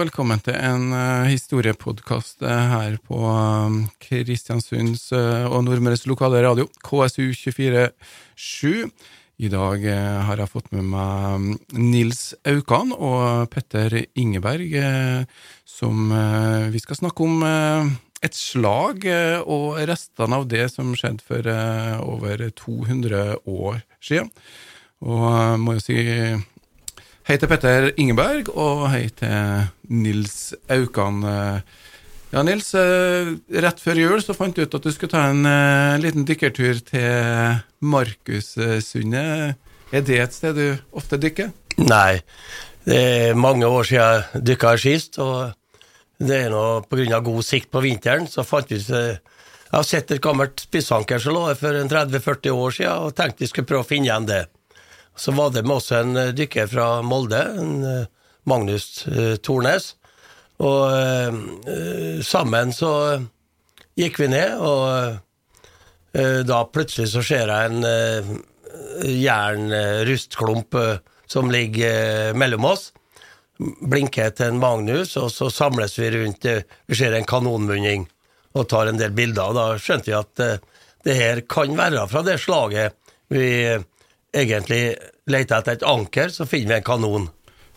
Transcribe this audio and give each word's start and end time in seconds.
velkommen 0.00 0.40
til 0.40 0.56
en 0.56 0.94
uh, 0.94 1.28
historiepodkast 1.28 2.40
uh, 2.46 2.48
her 2.48 2.94
på 3.04 3.18
um, 3.20 3.82
Kristiansunds 4.00 5.10
uh, 5.12 5.44
og 5.50 5.66
Nordmøres 5.66 6.06
lokale 6.08 6.40
radio, 6.40 6.64
KSU 6.80 7.26
247. 7.36 8.86
I 9.40 9.50
dag 9.52 9.84
har 10.24 10.40
jeg 10.40 10.52
fått 10.52 10.70
med 10.72 10.86
meg 10.88 11.26
um, 11.34 11.50
Nils 11.76 12.22
Aukan 12.48 12.94
og 12.96 13.50
Petter 13.52 13.98
Ingeberg, 14.16 14.72
som 15.68 16.12
vi 16.72 16.80
skal 16.80 16.98
snakke 17.00 17.24
om 17.24 17.44
et 18.20 18.36
slag 18.36 19.04
og 19.48 19.80
restene 19.88 20.40
av 20.40 20.44
det 20.48 20.66
som 20.72 20.92
skjedde 20.96 21.24
for 21.24 21.48
over 22.04 22.46
200 22.52 23.24
år 23.48 23.80
siden. 24.04 24.28
Og 25.00 25.60
må 25.60 25.76
jo 25.76 25.84
si 25.84 26.00
Hei 27.30 27.36
til 27.38 27.46
Petter 27.46 27.84
Ingeberg, 27.94 28.48
og 28.58 28.88
hei 28.90 29.04
til 29.14 29.68
Nils 29.94 30.50
Aukan. 30.66 31.20
Ja, 32.32 32.42
Nils, 32.42 32.72
eh, 32.74 33.30
rett 33.62 33.78
før 33.78 34.00
jul 34.02 34.24
så 34.24 34.34
fant 34.34 34.58
du 34.58 34.64
ut 34.64 34.74
at 34.74 34.82
du 34.82 34.90
skulle 34.90 35.12
ta 35.12 35.28
en 35.30 35.46
uh, 35.46 35.94
liten 36.02 36.26
dykkertur 36.26 36.82
til 36.90 37.62
Markussundet. 37.86 39.62
Er 39.94 40.02
det 40.02 40.18
et 40.24 40.34
sted 40.34 40.58
du 40.58 40.66
ofte 40.90 41.22
dykker? 41.22 41.54
Nei, 41.78 42.18
det 42.90 42.98
er 42.98 43.38
mange 43.38 43.62
år 43.78 43.86
siden 43.86 44.02
jeg 44.02 44.44
dykka 44.50 44.76
sist, 44.82 45.22
og 45.22 45.54
det 46.18 46.48
er 46.48 46.50
nå 46.50 46.82
pga. 46.90 47.22
god 47.22 47.42
sikt 47.46 47.70
på 47.70 47.86
vinteren, 47.86 48.26
så 48.26 48.42
fant 48.42 48.74
vi 48.74 48.82
ut 48.82 48.90
Jeg 48.90 49.20
har 49.70 49.86
sett 49.86 50.10
et 50.10 50.20
gammelt 50.20 50.66
spissanker 50.66 51.22
som 51.22 51.38
lå 51.38 51.46
her 51.46 51.54
for 51.54 51.70
30-40 51.94 52.50
år 52.50 52.70
siden, 52.74 53.04
og 53.06 53.14
tenkte 53.14 53.46
vi 53.46 53.54
skulle 53.54 53.70
prøve 53.70 53.86
å 53.86 53.92
finne 53.94 54.10
igjen 54.10 54.26
det. 54.26 54.48
Så 55.20 55.32
var 55.32 55.50
det 55.50 55.62
med 55.62 55.76
oss 55.76 55.92
en 55.92 56.16
eh, 56.16 56.32
dykker 56.32 56.66
fra 56.66 57.02
Molde, 57.04 57.40
en 57.60 57.82
eh, 57.84 58.06
Magnus 58.48 59.06
eh, 59.06 59.36
Tornes. 59.36 59.94
Og 60.60 60.92
sammen 62.20 62.72
så 62.76 62.92
gikk 63.96 64.18
vi 64.20 64.26
ned, 64.28 64.60
og 64.60 66.42
da 66.44 66.58
plutselig 66.68 67.14
så 67.14 67.22
ser 67.24 67.48
jeg 67.48 67.70
en 67.70 68.42
jernrustklump 69.08 70.76
som 71.32 71.48
ligger 71.48 72.36
mellom 72.36 72.68
oss. 72.74 72.90
Blinker 73.56 74.34
til 74.36 74.50
en 74.50 74.60
Magnus, 74.60 75.16
og 75.16 75.32
så 75.32 75.48
samles 75.48 75.96
vi 75.96 76.10
rundt 76.12 76.44
Vi 76.44 76.98
ser 77.00 77.16
en 77.16 77.24
kanonmunning 77.24 78.04
og 78.52 78.68
tar 78.68 78.92
en 78.92 79.00
del 79.00 79.16
bilder. 79.16 79.54
og 79.54 79.56
Da 79.56 79.80
skjønte 79.80 80.12
vi 80.12 80.18
at 80.18 80.44
det 81.08 81.16
her 81.22 81.40
kan 81.48 81.72
være 81.72 82.04
fra 82.12 82.20
det 82.26 82.36
slaget 82.44 83.00
vi 83.32 83.48
egentlig 84.32 84.96
leter 85.30 85.60
etter 85.60 85.78
et 85.78 85.86
anker, 85.86 86.32
så 86.34 86.46
finner 86.48 86.74
vi 86.74 86.78
en 86.80 86.86
kanon. 86.86 87.28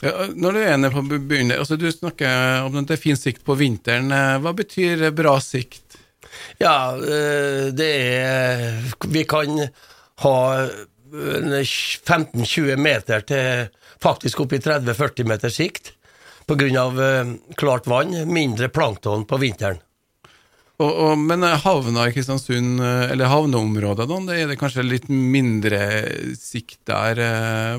Ja, 0.04 0.26
når 0.36 0.56
du 0.56 0.62
er 0.62 0.78
nede 0.78 0.92
på 0.92 1.04
bunnen, 1.08 1.56
altså 1.56 1.78
du 1.80 1.88
snakker 1.92 2.66
om 2.66 2.76
at 2.82 2.90
det 2.90 2.98
er 2.98 3.04
fin 3.04 3.20
sikt 3.20 3.46
på 3.48 3.56
vinteren. 3.56 4.12
Eh, 4.12 4.40
hva 4.44 4.52
betyr 4.58 5.06
bra 5.16 5.38
sikt? 5.44 6.00
Ja, 6.60 6.96
eh, 6.98 7.70
det 7.76 7.92
er 8.18 8.82
Vi 9.08 9.24
kan 9.30 9.62
ha 10.24 10.38
15-20 11.14 12.76
meter 12.82 13.24
til 13.30 13.70
faktisk 14.04 14.44
oppi 14.44 14.60
30-40 14.60 15.30
meter 15.30 15.54
sikt 15.54 15.94
eh, 16.50 17.34
klart 17.56 17.88
vann, 17.88 18.16
mindre 18.28 18.70
plankton 18.70 19.26
på 19.26 19.38
vinteren. 19.40 19.80
Og, 20.82 20.90
og, 20.90 21.18
men 21.22 21.46
havna 21.46 22.08
i 22.10 22.14
Kristiansund, 22.16 22.82
eh, 22.82 23.12
eller 23.14 23.30
havneområdet, 23.30 24.08
da, 24.10 24.20
det 24.28 24.40
er 24.42 24.50
det 24.50 24.60
kanskje 24.62 24.86
litt 24.88 25.06
mindre 25.12 25.80
sikt 26.40 26.80
der 26.90 27.22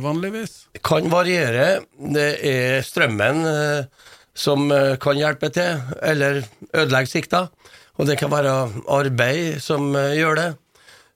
vanligvis? 0.05 0.69
Det 0.77 0.85
Kan 0.87 1.11
variere. 1.13 1.83
Det 1.99 2.29
er 2.47 2.85
strømmen 2.87 3.43
eh, 3.51 4.11
som 4.35 4.71
eh, 4.73 4.97
kan 5.01 5.19
hjelpe 5.19 5.51
til, 5.55 5.81
eller 6.03 6.43
ødelegge 6.75 7.11
sikta. 7.11 7.47
Og 7.95 8.09
det 8.11 8.19
kan 8.19 8.33
være 8.33 8.55
arbeid 8.91 9.63
som 9.63 9.95
eh, 9.97 10.17
gjør 10.19 10.41
det. 10.41 10.51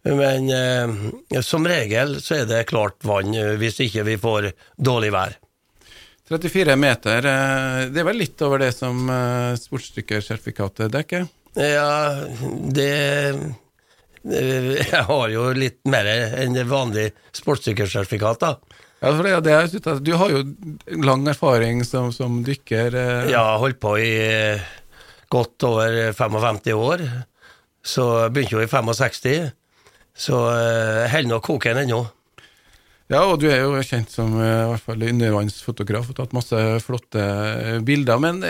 Men 0.08 0.46
eh, 0.54 1.42
som 1.44 1.66
regel 1.68 2.16
så 2.22 2.40
er 2.40 2.48
det 2.48 2.68
klart 2.70 3.02
vann 3.04 3.34
hvis 3.60 3.82
ikke 3.84 4.06
vi 4.06 4.16
får 4.20 4.52
dårlig 4.78 5.12
vær. 5.12 5.36
34 6.28 6.74
meter, 6.76 7.24
det 7.88 8.00
er 8.02 8.04
vel 8.04 8.18
litt 8.20 8.42
over 8.44 8.60
det 8.60 8.74
som 8.76 9.06
sportsdykkersertifikatet 9.56 10.92
dekker? 10.92 11.22
Ja, 11.56 12.26
det 12.74 12.92
Jeg 14.28 15.04
har 15.08 15.30
jo 15.32 15.46
litt 15.56 15.80
mer 15.88 16.08
enn 16.10 16.56
det 16.56 16.66
vanlige 16.68 17.14
sportssykkelsertifikat, 17.36 18.42
da. 18.42 18.82
Ja, 18.98 19.12
for 19.14 19.22
det, 19.22 19.40
det, 19.46 19.94
Du 20.02 20.12
har 20.18 20.32
jo 20.32 20.42
lang 21.04 21.26
erfaring 21.30 21.84
som, 21.86 22.10
som 22.12 22.42
dykker. 22.44 22.94
Eh. 22.98 23.30
Ja, 23.30 23.56
holdt 23.62 23.78
på 23.80 23.94
i 24.02 24.10
eh, 24.26 24.68
godt 25.30 25.62
over 25.68 26.12
55 26.12 26.74
år. 26.74 27.06
Så 27.86 28.04
begynte 28.34 28.58
jo 28.58 28.64
i 28.64 28.68
65, 28.68 29.52
så 30.18 30.40
jeg 30.50 31.04
eh, 31.04 31.10
holder 31.14 31.30
nå 31.30 31.40
koken 31.46 31.84
ennå. 31.84 32.02
Ja, 33.08 33.22
og 33.22 33.38
du 33.40 33.46
er 33.48 33.62
jo 33.62 33.78
kjent 33.86 34.10
som 34.12 34.34
i 34.36 34.48
hvert 34.68 34.84
fall 34.84 35.06
undervannsfotograf 35.06 36.10
og 36.10 36.18
tatt 36.18 36.34
masse 36.36 36.58
flotte 36.84 37.22
bilder. 37.86 38.18
Men 38.20 38.42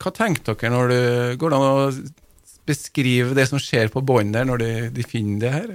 hva 0.00 0.12
tenker 0.16 0.56
dere 0.56 0.72
når 0.72 0.90
du 0.90 1.00
Går 1.40 1.52
det 1.52 1.60
an 1.60 1.70
å 1.70 1.92
beskrive 2.70 3.34
det 3.34 3.46
som 3.50 3.60
skjer 3.60 3.90
på 3.92 4.02
bånn 4.06 4.32
der, 4.34 4.46
når 4.48 4.62
de, 4.62 4.70
de, 4.94 5.04
finner 5.06 5.40
det 5.42 5.52
her? 5.54 5.70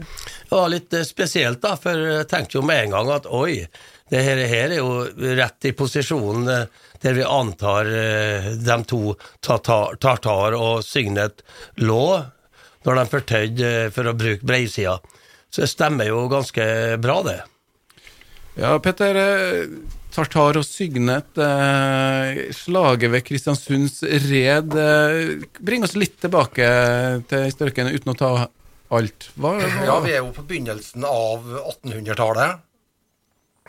Det 0.46 0.54
var 0.54 0.72
litt 0.72 0.94
eh, 0.96 1.06
spesielt, 1.08 1.62
da, 1.64 1.74
for 1.82 2.00
jeg 2.00 2.28
tenkte 2.32 2.60
jo 2.60 2.66
med 2.66 2.86
en 2.86 2.96
gang 2.96 3.12
at 3.16 3.28
oi, 3.28 3.66
det 4.12 4.22
her, 4.22 4.42
her 4.48 4.76
er 4.76 4.78
jo 4.80 5.34
rett 5.40 5.68
i 5.68 5.74
posisjonen 5.78 6.52
eh, 6.54 6.86
der 7.04 7.18
vi 7.18 7.26
antar 7.26 7.90
eh, 7.90 8.52
de 8.62 8.78
to 8.88 9.02
Tartar, 9.44 9.98
tartar 10.02 10.56
og 10.58 10.86
Signet 10.86 11.44
lå 11.82 12.06
når 12.86 13.02
de 13.02 13.06
fortøyde 13.10 13.74
for 13.96 14.08
å 14.08 14.18
bruke 14.18 14.46
breisida. 14.46 15.00
Så 15.50 15.64
det 15.64 15.72
stemmer 15.72 16.10
jo 16.12 16.28
ganske 16.30 16.66
bra, 17.02 17.16
det. 17.26 17.40
Ja, 18.62 18.76
Petter. 18.80 19.18
Tartar 20.16 20.56
og 20.56 20.64
Sygnet, 20.64 21.36
eh, 21.44 22.38
slaget 22.56 23.12
ved 23.12 23.24
Kristiansunds 23.28 24.00
red. 24.30 24.72
Eh, 24.80 25.44
bring 25.60 25.84
oss 25.84 25.96
litt 26.00 26.16
tilbake 26.24 26.68
til 27.28 27.44
historikken 27.44 27.92
uten 27.92 28.14
å 28.14 28.16
ta 28.16 28.30
alt. 28.96 29.28
Hva, 29.36 29.58
hva? 29.60 29.84
Ja, 29.84 30.00
Vi 30.00 30.14
er 30.14 30.22
jo 30.22 30.32
på 30.32 30.46
begynnelsen 30.48 31.04
av 31.04 31.44
1800-tallet. 31.66 32.64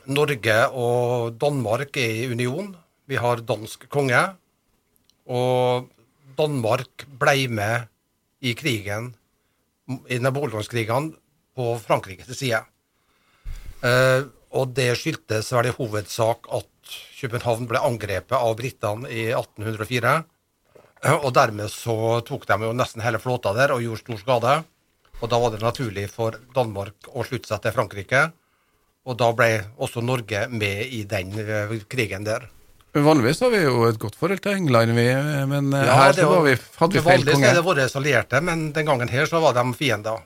Norge 0.07 0.59
og 0.71 1.35
Danmark 1.43 1.99
er 1.99 2.15
i 2.15 2.31
union. 2.31 2.77
Vi 3.11 3.19
har 3.19 3.43
dansk 3.43 3.89
konge. 3.91 4.23
Og 5.27 5.91
Danmark 6.39 7.09
ble 7.19 7.49
med 7.51 7.91
i 8.39 8.55
krigen, 8.55 9.15
i 10.07 10.23
napoleonskrigene, 10.23 11.17
på 11.57 11.75
Frankrikes 11.81 12.31
side. 12.37 12.63
Uh, 13.83 14.29
og 14.57 14.73
det 14.77 14.95
skyldtes 14.99 15.53
vel 15.53 15.71
i 15.71 15.75
hovedsak 15.77 16.49
at 16.57 16.97
København 17.21 17.69
ble 17.69 17.83
angrepet 17.83 18.37
av 18.37 18.57
britene 18.59 19.11
i 19.11 19.29
1804. 19.33 20.17
Og 21.21 21.29
dermed 21.37 21.71
så 21.71 21.97
tok 22.27 22.47
de 22.49 22.57
jo 22.65 22.73
nesten 22.77 23.05
hele 23.05 23.21
flåta 23.23 23.53
der 23.57 23.75
og 23.75 23.85
gjorde 23.85 24.03
stor 24.03 24.23
skade. 24.23 24.57
Og 25.21 25.31
da 25.33 25.39
var 25.41 25.55
det 25.55 25.63
naturlig 25.63 26.09
for 26.13 26.37
Danmark 26.57 27.09
å 27.13 27.25
slutte 27.25 27.53
seg 27.53 27.63
til 27.65 27.75
Frankrike. 27.77 28.27
Og 29.07 29.17
da 29.21 29.31
ble 29.37 29.51
også 29.83 30.03
Norge 30.05 30.47
med 30.51 30.93
i 30.93 31.05
den 31.09 31.33
uh, 31.39 31.73
krigen 31.89 32.27
der. 32.27 32.49
Vanligvis 32.97 33.43
har 33.45 33.53
vi 33.53 33.61
jo 33.61 33.85
et 33.87 33.99
godt 34.01 34.17
forhold 34.17 34.41
til 34.45 34.57
England, 34.57 34.95
vi, 34.97 35.05
men 35.51 35.69
uh, 35.75 35.83
ja, 35.85 35.99
her 36.01 36.17
så 36.17 36.31
var 36.31 36.47
vi, 36.47 36.55
hadde 36.81 36.97
vi 36.97 37.03
feil 37.05 37.05
konge. 37.05 37.29
Vanligvis 37.29 37.49
er 37.51 37.59
det 37.59 37.65
våre 37.67 37.87
allierte, 38.01 38.41
men 38.49 38.65
den 38.77 38.89
gangen 38.89 39.13
her 39.13 39.29
så 39.31 39.41
var 39.45 39.57
de 39.57 39.65
fiender. 39.79 40.25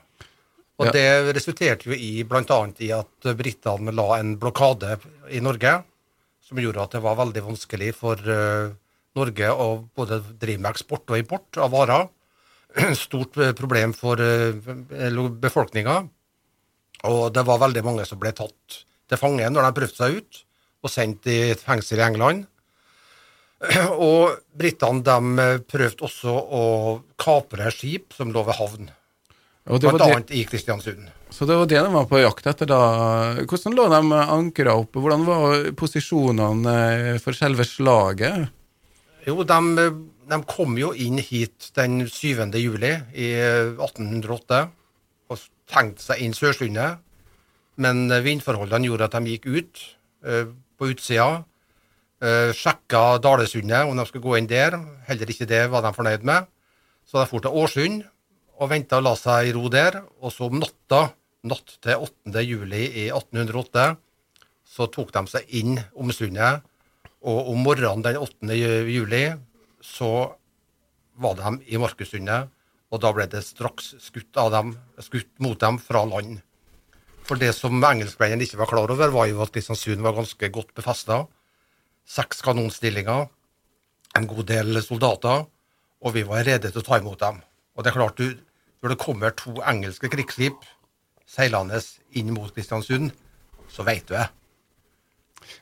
Og 0.81 0.87
ja. 0.89 0.93
det 0.95 1.35
resulterte 1.37 1.91
jo 1.91 1.93
i 1.93 2.23
bl.a. 2.25 2.59
i 2.81 2.89
at 2.95 3.27
britene 3.37 3.93
la 3.93 4.07
en 4.17 4.33
blokade 4.41 4.95
i 5.29 5.41
Norge, 5.43 5.75
som 6.41 6.61
gjorde 6.61 6.81
at 6.81 6.95
det 6.95 7.03
var 7.03 7.19
veldig 7.19 7.43
vanskelig 7.45 7.91
for 7.99 8.21
uh, 8.25 8.71
Norge 9.17 9.51
å 9.53 9.67
både 9.95 10.17
drive 10.41 10.63
med 10.63 10.71
eksport 10.71 11.13
og 11.13 11.21
import 11.21 11.59
av 11.61 11.69
varer. 11.75 12.07
Stort 12.97 13.37
eh, 13.37 13.51
problem 13.53 13.93
for 13.93 14.17
uh, 14.17 15.27
befolkninga. 15.43 15.99
Og 17.11 17.21
det 17.35 17.43
var 17.45 17.61
veldig 17.61 17.83
mange 17.85 18.07
som 18.09 18.21
ble 18.21 18.31
tatt 18.33 18.81
til 19.11 19.19
fange 19.21 19.49
når 19.51 19.67
de 19.67 19.75
prøvde 19.77 19.97
seg 19.99 20.17
ut, 20.17 20.41
og 20.81 20.93
sendt 20.93 21.29
i 21.29 21.37
et 21.51 21.61
fengsel 21.61 22.01
i 22.01 22.07
England. 22.07 22.47
Og 24.01 24.39
britene 24.57 25.45
prøvde 25.69 26.07
også 26.07 26.33
å 26.33 26.63
kapre 27.21 27.69
skip 27.75 28.15
som 28.17 28.33
lå 28.33 28.41
ved 28.47 28.57
havn. 28.57 28.89
Blant 29.65 30.01
annet 30.01 30.31
i 30.33 30.43
Kristiansund. 30.49 31.09
Så 31.29 31.45
det 31.45 31.55
var 31.55 31.67
det 31.69 31.79
de 31.79 31.93
var 31.93 32.07
på 32.09 32.19
jakt 32.19 32.47
etter 32.49 32.67
da. 32.67 32.79
Hvordan 33.45 33.75
lå 33.77 33.85
de 33.93 33.99
ankra 34.17 34.73
opp? 34.81 34.97
Hvordan 34.97 35.25
var 35.27 35.67
posisjonene 35.77 36.73
eh, 36.91 37.19
for 37.21 37.37
selve 37.37 37.65
slaget? 37.67 38.49
Jo, 39.27 39.45
de, 39.45 39.85
de, 40.33 40.39
kom 40.49 40.79
jo 40.81 40.91
inn 40.97 41.21
hit 41.21 41.69
den 41.77 42.01
7. 42.09 42.49
juli 42.57 42.95
i 43.13 43.29
1808 43.77 44.61
og 45.31 45.45
tenkte 45.69 46.07
seg 46.09 46.25
inn 46.25 46.35
Sørsundet. 46.35 46.99
Men 47.81 48.09
vindforholdene 48.25 48.89
gjorde 48.89 49.07
at 49.07 49.15
de 49.15 49.35
gikk 49.37 49.45
ut, 49.47 49.85
eh, 50.25 50.49
på 50.77 50.91
utsida. 50.91 51.45
Sjekka 52.21 53.17
Dalesundet, 53.17 53.87
om 53.89 53.97
de 53.97 54.03
skulle 54.05 54.21
gå 54.21 54.35
inn 54.37 54.49
der. 54.49 54.75
Heller 55.07 55.29
ikke 55.33 55.47
det 55.49 55.63
var 55.73 55.81
de 55.81 55.89
fornøyd 55.95 56.21
med. 56.27 56.45
Så 57.09 57.17
de 57.17 57.25
for 57.25 57.41
til 57.41 57.55
Årsund 57.57 58.03
og 58.61 58.69
venta 58.69 58.99
og 58.99 59.07
la 59.07 59.15
seg 59.17 59.49
i 59.49 59.53
ro 59.55 59.65
der. 59.73 59.97
Og 60.21 60.33
så 60.33 60.47
om 60.47 60.59
natta, 60.61 61.07
natt 61.49 61.77
til 61.81 62.05
8. 62.05 62.43
juli 62.45 62.83
i 63.03 63.07
1808, 63.09 63.87
så 64.71 64.87
tok 64.93 65.09
de 65.15 65.25
seg 65.31 65.55
inn 65.57 65.79
om 65.97 66.13
sundet. 66.13 66.61
Og 67.25 67.51
om 67.53 67.65
morgenen 67.65 68.05
den 68.05 68.21
8. 68.21 68.53
juli 68.89 69.25
så 69.81 70.11
var 71.21 71.35
de 71.37 71.57
i 71.73 71.81
Markussundet, 71.81 72.49
og 72.91 73.01
da 73.01 73.11
ble 73.15 73.27
det 73.29 73.43
straks 73.45 73.95
skutt, 74.01 74.31
dem, 74.33 74.73
skutt 75.01 75.29
mot 75.43 75.59
dem 75.59 75.77
fra 75.81 76.05
land. 76.07 76.39
For 77.27 77.39
det 77.39 77.51
som 77.55 77.77
engelskmennene 77.77 78.45
ikke 78.45 78.59
var 78.61 78.69
klar 78.71 78.93
over, 78.93 79.13
var 79.13 79.29
jo 79.29 79.41
at 79.43 79.53
Kristiansund 79.53 80.01
var 80.03 80.17
ganske 80.17 80.49
godt 80.53 80.73
befesta 80.77 81.23
seks 82.07 82.41
kanonstillinger, 82.43 83.27
en 84.17 84.27
god 84.27 84.47
del 84.49 84.81
soldater, 84.83 85.45
og 86.01 86.15
vi 86.15 86.23
var 86.27 86.43
rede 86.47 86.71
til 86.71 86.81
å 86.81 86.85
ta 86.85 86.99
imot 86.99 87.21
dem. 87.21 87.39
Og 87.75 87.83
det 87.83 87.91
er 87.91 87.97
klart, 87.97 88.19
du, 88.19 88.35
når 88.81 88.93
det 88.93 89.01
kommer 89.01 89.33
to 89.37 89.55
engelske 89.67 90.09
krigsskip 90.11 90.61
seilende 91.31 91.79
inn 92.17 92.31
mot 92.35 92.51
Kristiansund, 92.53 93.11
så 93.71 93.85
veit 93.87 94.07
du 94.09 94.15
det. 94.17 94.27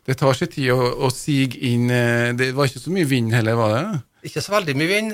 Det 0.07 0.17
tar 0.19 0.35
seg 0.35 0.51
tid 0.53 0.73
å, 0.73 0.79
å 1.05 1.09
sige 1.13 1.59
inn 1.69 1.87
eh, 1.93 2.31
Det 2.37 2.51
var 2.57 2.67
ikke 2.67 2.81
så 2.81 2.93
mye 2.93 3.07
vind 3.09 3.33
heller, 3.33 3.57
var 3.57 3.75
det? 3.75 3.83
Ikke 4.29 4.43
så 4.43 4.53
veldig 4.57 4.75
mye 4.77 4.89
vind. 4.89 5.13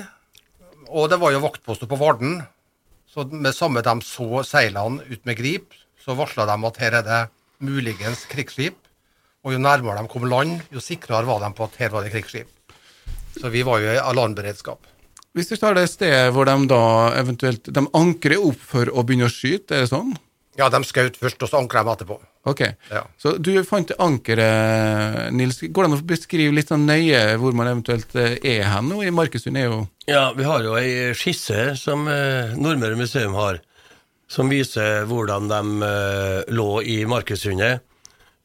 Og 0.90 1.08
det 1.10 1.18
var 1.22 1.34
jo 1.34 1.44
vaktposter 1.44 1.88
på 1.90 1.98
Varden. 2.00 2.40
Så 3.10 3.24
med 3.30 3.54
samme 3.56 3.84
de 3.84 3.94
så 4.04 4.42
seilene 4.46 5.04
ut 5.06 5.22
med 5.28 5.38
grip, 5.38 5.76
så 6.02 6.16
varsla 6.18 6.44
de 6.48 6.56
at 6.68 6.80
her 6.82 6.98
er 6.98 7.06
det 7.06 7.22
muligens 7.64 8.26
krigsskip. 8.30 8.76
Og 9.46 9.54
jo 9.54 9.62
nærmere 9.62 10.02
de 10.02 10.10
kom 10.10 10.26
land, 10.28 10.58
jo 10.74 10.82
sikrere 10.82 11.28
var 11.28 11.40
de 11.44 11.52
på 11.54 11.68
at 11.68 11.78
her 11.80 11.94
var 11.94 12.04
det 12.04 12.12
krigsskip. 12.16 12.50
Så 13.36 13.52
vi 13.52 13.62
var 13.66 13.80
jo 13.82 13.94
i 13.94 14.02
alarmberedskap. 14.02 14.82
Hvis 15.36 15.52
vi 15.52 15.58
tar 15.60 15.76
det 15.76 15.84
stedet 15.92 16.30
hvor 16.32 16.48
de 16.48 16.54
da 16.70 16.84
eventuelt 17.20 17.68
De 17.68 17.82
ankrer 17.98 18.40
opp 18.40 18.62
for 18.72 18.88
å 18.88 19.04
begynne 19.04 19.28
å 19.28 19.32
skyte, 19.32 19.76
er 19.76 19.84
det 19.84 19.90
sånn? 19.92 20.14
Ja, 20.56 20.70
de 20.72 20.80
skjøt 20.88 21.18
først, 21.20 21.42
og 21.44 21.50
så 21.50 21.58
ankra 21.60 21.82
de 21.84 21.92
etterpå. 21.92 22.14
Ok, 22.48 22.62
ja. 22.88 23.02
Så 23.20 23.34
du 23.36 23.50
fant 23.68 23.90
ankeret, 24.00 25.34
Nils. 25.36 25.58
Går 25.60 25.84
det 25.84 25.90
an 25.90 25.96
å 25.98 26.06
beskrive 26.08 26.54
litt 26.56 26.70
sånn 26.72 26.86
nøye 26.88 27.20
hvor 27.42 27.52
man 27.58 27.68
eventuelt 27.68 28.14
eh, 28.16 28.38
er 28.40 28.62
hen 28.70 28.88
nå? 28.88 29.02
I 29.04 29.12
Markedsund 29.12 29.60
er 29.60 29.68
jo 29.68 29.82
Ja, 30.08 30.30
vi 30.36 30.46
har 30.48 30.64
jo 30.64 30.78
ei 30.80 31.12
skisse 31.18 31.74
som 31.76 32.08
eh, 32.08 32.56
Nordmøre 32.56 32.96
museum 32.96 33.36
har, 33.36 33.60
som 34.32 34.48
viser 34.48 35.04
hvordan 35.10 35.50
de 35.52 35.60
eh, 35.90 36.40
lå 36.56 36.70
i 36.88 37.02
Markedsundet, 37.10 37.84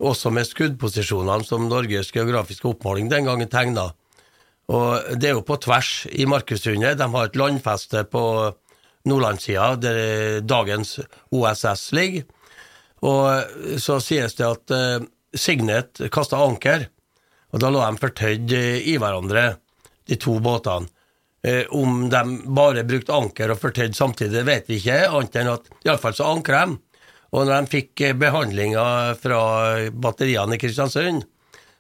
også 0.02 0.34
med 0.34 0.50
skuddposisjonene 0.50 1.48
som 1.48 1.70
Norges 1.70 2.12
geografiske 2.12 2.68
oppmåling 2.74 3.08
den 3.08 3.30
gangen 3.30 3.48
tegna. 3.54 3.92
Og 4.72 5.18
det 5.20 5.30
er 5.30 5.36
jo 5.36 5.46
på 5.46 5.58
tvers 5.60 6.06
i 6.12 6.28
Markussundet. 6.30 7.00
De 7.00 7.08
har 7.14 7.28
et 7.28 7.40
landfeste 7.40 8.06
på 8.12 8.24
nordlandssida, 9.10 9.74
der 9.82 10.40
dagens 10.46 11.00
OSS 11.34 11.90
ligger. 11.98 12.28
Og 13.02 13.80
så 13.82 13.98
sies 14.04 14.38
det 14.38 14.46
at 14.46 14.74
uh, 14.78 15.04
Signet 15.34 16.04
kasta 16.14 16.38
anker, 16.44 16.86
og 17.52 17.64
da 17.64 17.72
lå 17.74 17.82
de 17.82 18.00
fortøyd 18.00 18.54
i 18.54 18.94
hverandre, 19.02 19.56
de 20.08 20.18
to 20.22 20.38
båtene. 20.44 20.92
Uh, 21.42 21.66
om 21.74 22.06
de 22.14 22.22
bare 22.54 22.86
brukte 22.86 23.18
anker 23.18 23.52
og 23.52 23.60
fortøyd 23.64 23.98
samtidig, 23.98 24.46
vet 24.46 24.70
vi 24.70 24.78
ikke, 24.78 25.02
annet 25.10 25.40
enn 25.42 25.52
at 25.56 25.72
iallfall 25.82 26.16
så 26.16 26.30
ankra 26.30 26.68
de. 26.70 26.78
Og 27.32 27.48
når 27.48 27.64
de 27.64 27.72
fikk 27.72 28.04
eh, 28.04 28.18
behandlinga 28.18 28.86
fra 29.20 29.42
batteriene 29.92 30.58
i 30.58 30.62
Kristiansund, 30.62 31.24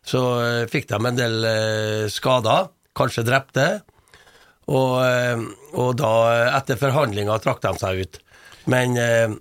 så 0.08 0.22
eh, 0.44 0.68
fikk 0.72 0.88
de 0.92 1.00
en 1.00 1.18
del 1.18 1.48
eh, 1.48 2.06
skader, 2.12 2.70
kanskje 2.98 3.26
drepte. 3.28 3.68
Og, 4.72 5.02
og 5.74 5.96
da, 6.00 6.12
etter 6.58 6.80
forhandlinger, 6.80 7.42
trakk 7.44 7.64
de 7.66 7.72
seg 7.82 8.04
ut. 8.06 8.20
Men 8.72 8.96
eh, 9.00 9.34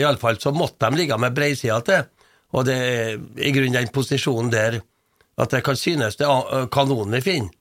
iallfall 0.00 0.40
så 0.42 0.50
måtte 0.56 0.88
de 0.88 0.98
ligge 1.02 1.18
med 1.20 1.36
breisida 1.36 1.78
til. 1.86 2.08
Og 2.56 2.64
det 2.66 2.76
er 2.78 3.18
i 3.44 3.52
grunnen 3.54 3.76
den 3.76 3.92
posisjonen 3.92 4.50
der 4.52 4.80
at 5.38 5.52
det 5.54 5.62
kan 5.66 5.78
synes 5.78 6.16
det 6.18 6.26
er 6.26 6.66
kanonen 6.72 7.14
vi 7.18 7.22
finner. 7.22 7.54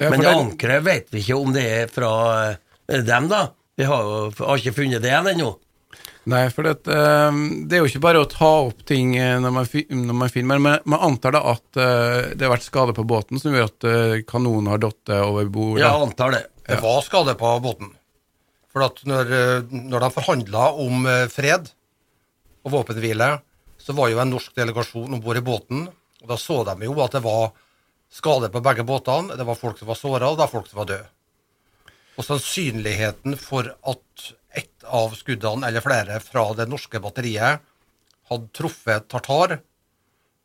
Ja, 0.00 0.10
Men 0.10 0.20
det 0.20 0.32
ankeret 0.34 0.84
vet 0.84 1.12
vi 1.14 1.20
ikke 1.22 1.38
om 1.38 1.52
det 1.54 1.62
er 1.62 1.90
fra 1.92 2.12
dem, 2.88 3.28
da. 3.30 3.46
Vi 3.78 3.86
har 3.86 4.32
har 4.36 4.58
ikke 4.58 4.74
funnet 4.76 5.02
det 5.02 5.12
igjen 5.12 5.30
ennå. 5.30 5.52
Nei, 6.30 6.44
for 6.54 6.66
det, 6.66 6.86
uh, 6.86 7.34
det, 7.66 7.74
er 7.74 7.82
jo 7.82 7.88
ikke 7.90 8.04
bare 8.04 8.20
å 8.22 8.28
ta 8.30 8.50
opp 8.68 8.84
ting 8.86 9.16
eh, 9.18 9.40
når 9.42 9.54
man, 9.56 9.70
når 10.06 10.18
man 10.20 10.30
finner, 10.30 10.60
men 10.62 10.84
man, 10.86 11.00
antar 11.02 11.34
da 11.34 11.40
at 11.50 11.64
uh, 11.80 12.30
det 12.30 12.46
har 12.46 12.52
vært 12.52 12.68
skade 12.68 12.94
på 12.94 13.06
båten 13.10 13.42
som 13.42 13.54
gjør 13.56 13.66
at 13.66 13.86
uh, 13.88 14.14
kanonen 14.28 14.70
har 14.70 14.84
datt 14.84 15.14
over 15.18 15.50
bord? 15.50 15.80
Ja, 15.80 15.90
jeg 15.90 16.06
antar 16.06 16.36
det. 16.36 16.44
Det 16.68 16.78
var 16.84 17.02
skade 17.02 17.34
på 17.38 17.56
båten. 17.64 17.90
For 18.72 18.86
at 18.86 19.02
når, 19.04 19.32
når 19.68 20.04
de 20.06 20.08
forhandla 20.14 20.68
om 20.80 21.02
fred 21.28 21.66
og 22.64 22.70
våpenhvile, 22.72 23.26
så 23.76 23.92
var 23.98 24.08
jo 24.08 24.22
en 24.22 24.30
norsk 24.32 24.54
delegasjon 24.56 25.12
om 25.12 25.20
bord 25.20 25.36
i 25.36 25.42
båten, 25.44 25.82
og 26.22 26.30
da 26.30 26.38
så 26.40 26.62
de 26.64 26.86
jo 26.86 26.94
at 27.04 27.18
det 27.18 27.20
var 27.20 27.50
skade 28.12 28.48
på 28.54 28.62
begge 28.64 28.86
båtene. 28.88 29.36
Det 29.36 29.44
var 29.44 29.58
folk 29.60 29.76
som 29.76 29.90
var 29.90 29.98
såra, 29.98 30.30
og 30.30 30.38
det 30.38 30.44
var 30.46 30.52
folk 30.54 30.70
som 30.70 30.80
var 30.80 30.88
døde. 30.88 31.10
Og 32.16 32.24
sannsynligheten 32.24 33.36
for 33.40 33.68
at 33.68 34.32
ett 34.54 34.84
av 34.84 35.14
skuddene, 35.16 35.68
eller 35.68 35.84
flere, 35.84 36.20
fra 36.20 36.48
det 36.56 36.68
norske 36.70 37.00
batteriet 37.02 37.62
hadde 38.30 38.52
truffet 38.56 39.08
tartar 39.10 39.58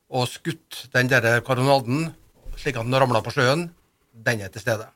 og 0.07 0.29
skutt 0.31 0.85
den 0.93 1.09
der 1.11 1.41
kanonaden 1.45 2.11
slik 2.57 2.77
at 2.77 2.87
den 2.87 2.99
ramla 2.99 3.21
på 3.23 3.33
sjøen, 3.35 3.69
den 4.13 4.43
er 4.43 4.53
til 4.53 4.63
stede. 4.63 4.89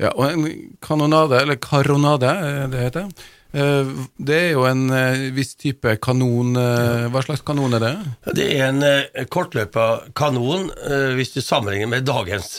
Ja, 0.00 0.10
og 0.10 0.26
en 0.26 0.46
kanonade, 0.82 1.38
eller 1.44 1.58
karonade, 1.62 2.30
det 2.72 2.80
heter, 2.82 3.10
eh, 3.54 3.90
det 4.18 4.38
er 4.40 4.50
jo 4.56 4.64
en 4.66 4.88
eh, 4.90 5.28
viss 5.36 5.54
type 5.54 5.96
kanon. 6.02 6.56
Eh, 6.58 7.04
hva 7.14 7.22
slags 7.22 7.44
kanon 7.46 7.76
er 7.78 7.84
det? 7.84 7.92
Det 8.40 8.48
er 8.56 8.72
en 8.72 9.28
kortløpa 9.30 10.08
kanon. 10.16 10.70
Hvis 11.14 11.36
du 11.36 11.40
sammenligner 11.44 11.92
med 11.92 12.08
dagens 12.08 12.58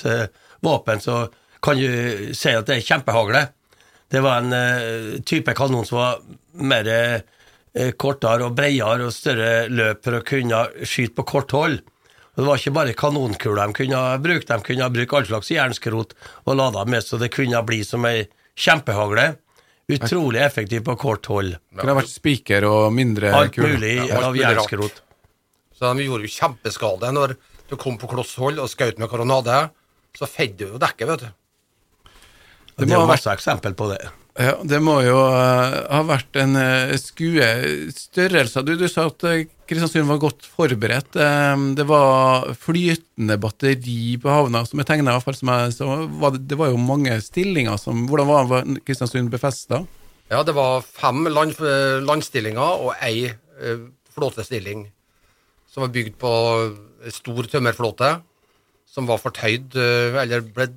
våpen, 0.63 1.03
så 1.03 1.25
kan 1.65 1.81
du 1.81 2.31
si 2.38 2.53
at 2.53 2.69
det 2.69 2.80
er 2.80 2.88
kjempehagle. 2.88 3.47
Det 4.12 4.22
var 4.22 4.44
en 4.44 4.54
uh, 4.54 5.18
type 5.25 5.56
kanon 5.57 5.88
som 5.88 6.00
var 6.00 6.22
mer 6.62 6.90
uh, 6.92 7.92
kortere 8.00 8.46
og 8.46 8.56
bredere 8.57 9.07
og 9.07 9.13
større 9.16 9.68
løp 9.72 10.04
for 10.06 10.19
å 10.19 10.25
kunne 10.25 10.62
skyte 10.86 11.18
på 11.18 11.28
kort 11.36 11.56
hold. 11.56 11.80
Og 12.36 12.44
Det 12.44 12.48
var 12.50 12.60
ikke 12.60 12.75
bare 12.75 12.98
kanonkuler 13.00 13.62
de 13.63 13.78
kunne 13.78 14.02
bruke, 14.24 14.46
de 14.50 14.68
kunne 14.68 14.92
bruke 14.92 15.18
all 15.18 15.28
slags 15.28 15.52
jernskrot 15.54 16.13
og 16.44 16.57
lada 16.60 16.84
med, 16.86 17.04
så 17.04 17.19
det 17.19 17.31
kunne 17.31 17.62
bli 17.68 17.80
som 17.88 18.06
ei 18.10 18.28
kjempehagle. 18.59 19.35
Utrolig 19.95 20.42
effektiv 20.42 20.81
på 20.83 20.95
kort 20.97 21.28
hold. 21.30 21.56
Det 21.56 21.83
kunne 21.83 22.00
vært 22.00 22.12
spiker 22.12 22.66
og 22.68 22.90
mindre 22.95 23.31
Alt 23.38 23.54
kuler. 23.56 23.76
mulig 23.76 23.95
ja, 24.02 24.19
av 24.26 24.38
jernskrot. 24.38 25.02
Så 25.76 25.92
de 25.92 26.07
gjorde 26.07 26.26
jo 26.26 26.33
kjempeskade 26.33 27.12
når 27.14 27.35
du 27.69 27.76
kom 27.80 28.00
på 28.02 28.09
kloss 28.09 28.35
hold 28.42 28.59
og 28.64 28.71
skjøt 28.71 29.00
med 29.02 29.12
karonade. 29.12 29.68
Så 30.16 30.28
fedde 30.31 30.64
du 30.64 30.74
jo 30.74 30.81
dekket, 30.81 31.07
vet 31.12 31.26
du. 31.28 31.30
Det, 32.75 32.89
det 32.89 32.95
er 32.95 33.07
masse 33.07 33.29
vært, 33.29 33.39
eksempel 33.39 33.75
på 33.77 33.87
det. 33.94 33.99
Ja, 34.35 34.57
Det 34.67 34.81
må 34.83 34.97
jo 35.05 35.15
uh, 35.15 35.75
ha 35.87 36.01
vært 36.03 36.35
en 36.41 36.57
uh, 36.59 36.95
skue 36.99 37.45
størrelse. 37.95 38.63
Du, 38.67 38.73
du, 38.75 38.83
sa 38.91 39.05
at 39.07 39.23
uh, 39.23 39.45
Kristiansund 39.65 40.09
var 40.09 40.19
godt 40.21 40.44
forberedt. 40.45 41.15
det 41.15 41.85
var 41.89 42.51
flytende 42.59 43.39
batteri 43.41 44.17
på 44.21 44.29
havna, 44.29 44.61
som 44.67 44.77
jeg 44.77 44.89
tegna. 44.91 45.15
Så 45.73 45.87
var 46.19 46.35
det, 46.35 46.44
det, 46.51 46.59
var 46.59 46.69
jo 46.69 46.77
mange 46.77 47.15
stillinger. 47.23 47.79
Som, 47.81 48.03
hvordan 48.11 48.29
var, 48.29 48.51
var 48.51 48.67
Kristiansund 48.85 49.31
befesta? 49.33 49.81
Ja, 50.29 50.44
det 50.44 50.53
var 50.57 50.83
fem 50.85 51.25
land, 51.31 51.57
landstillinger 52.05 52.85
og 52.85 52.94
ei 53.01 53.31
flåtestilling 54.13 54.85
som 55.71 55.87
var 55.87 55.95
bygd 55.95 56.19
på 56.21 56.31
stor 57.11 57.49
tømmerflåte 57.51 58.13
som 58.95 59.07
var 59.09 59.19
fortøyd, 59.19 59.75
eh, 59.75 60.16
eller 60.21 60.44
ble 60.56 60.69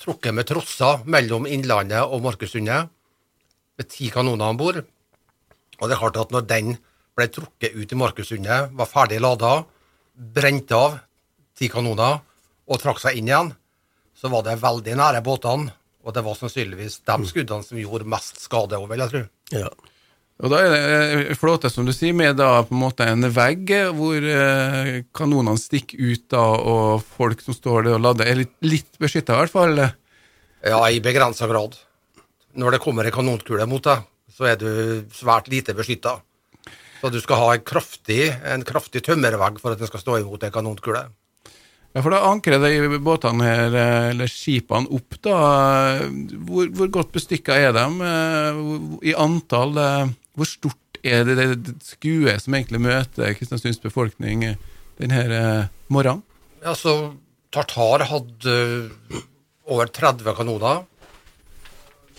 trukket 0.00 0.32
med 0.32 0.48
trosser 0.48 1.04
mellom 1.04 1.44
Innlandet 1.44 2.00
og 2.08 2.22
Markussundet, 2.24 2.88
med 3.76 3.88
ti 3.92 4.08
kanoner 4.08 4.54
om 4.54 4.56
bord. 4.56 4.78
Og 5.76 5.84
det 5.84 5.96
er 5.96 6.00
klart 6.00 6.20
at 6.22 6.32
når 6.32 6.46
den 6.48 6.76
ble 7.16 7.26
trukket 7.28 7.76
ut 7.76 7.92
i 7.92 7.98
Markussundet, 8.00 8.72
var 8.72 8.88
ferdig 8.88 9.20
lada, 9.20 9.58
brente 10.16 10.76
av 10.76 10.96
ti 11.56 11.68
kanoner 11.68 12.22
og 12.66 12.80
trakk 12.80 13.02
seg 13.02 13.20
inn 13.20 13.28
igjen, 13.28 13.52
så 14.16 14.32
var 14.32 14.46
det 14.46 14.56
veldig 14.62 14.96
nære 14.96 15.20
båtene. 15.24 15.74
Og 16.06 16.14
det 16.14 16.22
var 16.22 16.38
sannsynligvis 16.38 17.00
de 17.04 17.16
skuddene 17.26 17.66
som 17.66 17.78
gjorde 17.80 18.08
mest 18.08 18.38
skade, 18.40 18.78
vil 18.78 19.02
jeg 19.02 19.12
tro. 19.12 19.22
Ja. 19.52 19.70
Og 20.36 20.52
da 20.52 20.58
er 20.60 20.72
det 20.72 20.80
eh, 21.30 21.36
flåte, 21.38 21.70
som 21.72 21.86
du 21.88 21.94
sier, 21.96 22.12
med 22.16 22.36
da 22.36 22.60
på 22.66 22.74
en 22.76 22.82
måte 22.82 23.06
en 23.08 23.24
vegg 23.32 23.72
hvor 23.96 24.20
eh, 24.20 24.90
kanonene 25.16 25.60
stikker 25.60 26.02
ut 26.12 26.26
da, 26.32 26.44
og 26.60 27.06
folk 27.16 27.40
som 27.44 27.56
står 27.56 27.86
der 27.86 27.96
og 27.96 28.04
lader, 28.04 28.28
er 28.28 28.42
litt, 28.42 28.52
litt 28.66 29.00
beskytta 29.00 29.32
i 29.32 29.44
hvert 29.44 29.54
fall? 29.54 29.80
Ja, 30.66 30.82
i 30.92 31.00
begrensa 31.00 31.48
grad. 31.48 31.78
Når 32.56 32.76
det 32.76 32.82
kommer 32.84 33.08
en 33.08 33.16
kanonkule 33.16 33.64
mot 33.68 33.84
deg, 33.84 34.04
så 34.32 34.50
er 34.50 34.58
du 34.60 34.68
svært 35.16 35.48
lite 35.52 35.76
beskytta. 35.76 36.18
Så 37.00 37.12
du 37.12 37.20
skal 37.22 37.40
ha 37.40 37.54
en 37.54 37.64
kraftig, 37.64 38.26
en 38.44 38.64
kraftig 38.66 39.04
tømmervegg 39.06 39.60
for 39.62 39.72
at 39.72 39.80
den 39.80 39.88
skal 39.88 40.02
stå 40.02 40.18
imot 40.20 40.44
en 40.44 40.52
kanonkule. 40.52 41.06
Ja, 41.96 42.02
for 42.04 42.12
da 42.12 42.20
ankrer 42.28 42.60
de 42.60 43.00
båtene 43.00 43.48
her, 43.48 43.72
eh, 43.72 44.10
eller 44.12 44.28
skipene, 44.28 44.92
opp, 44.92 45.16
da. 45.24 45.40
Hvor, 46.44 46.68
hvor 46.76 46.92
godt 46.92 47.16
bestykka 47.16 47.56
er 47.56 47.72
de 47.72 47.86
eh, 48.04 48.62
i 49.12 49.16
antall? 49.16 49.80
Hvor 50.36 50.48
stort 50.48 50.98
er 51.06 51.24
det, 51.24 51.36
det 51.64 51.76
skuet 51.84 52.42
som 52.44 52.56
egentlig 52.56 52.82
møter 52.84 53.34
Kristiansunds 53.36 53.80
befolkning 53.80 54.44
denne 55.00 55.22
eh, 55.24 55.68
morgenen? 55.92 56.24
Altså, 56.66 57.14
Tartar 57.52 58.04
hadde 58.10 58.52
eh, 58.52 59.20
over 59.72 59.88
30 59.88 60.36
kanoner. 60.36 60.84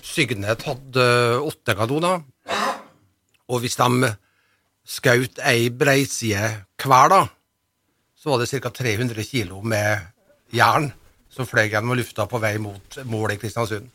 Signet 0.01 0.65
hadde 0.65 1.03
eh, 1.03 1.45
åtte 1.45 1.75
kanoner. 1.77 2.24
Og 3.47 3.62
hvis 3.63 3.77
de 3.79 4.13
skjøt 4.88 5.41
ei 5.45 5.67
breiside 5.69 6.63
hver, 6.81 7.12
da, 7.12 7.21
så 8.17 8.33
var 8.33 8.41
det 8.41 8.50
ca. 8.50 8.71
300 8.71 9.27
kilo 9.27 9.62
med 9.62 10.07
jern 10.55 10.89
som 11.31 11.47
fløy 11.47 11.67
gjennom 11.67 11.97
lufta 12.00 12.25
på 12.27 12.39
vei 12.41 12.55
mot 12.62 12.97
mål 13.05 13.36
i 13.36 13.39
Kristiansund. 13.39 13.91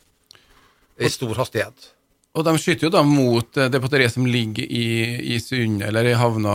I 1.01 1.09
stor 1.09 1.35
hastighet. 1.41 1.89
Og 2.33 2.45
de 2.47 2.53
skyter 2.57 2.87
jo 2.87 2.93
da 2.93 3.03
mot 3.05 3.59
eh, 3.61 3.69
det 3.69 3.81
batteriet 3.81 4.13
som 4.15 4.25
ligger 4.25 4.65
i, 4.65 4.85
i 5.35 5.39
sundet 5.41 5.89
eller 5.91 6.09
i 6.09 6.17
havna, 6.17 6.53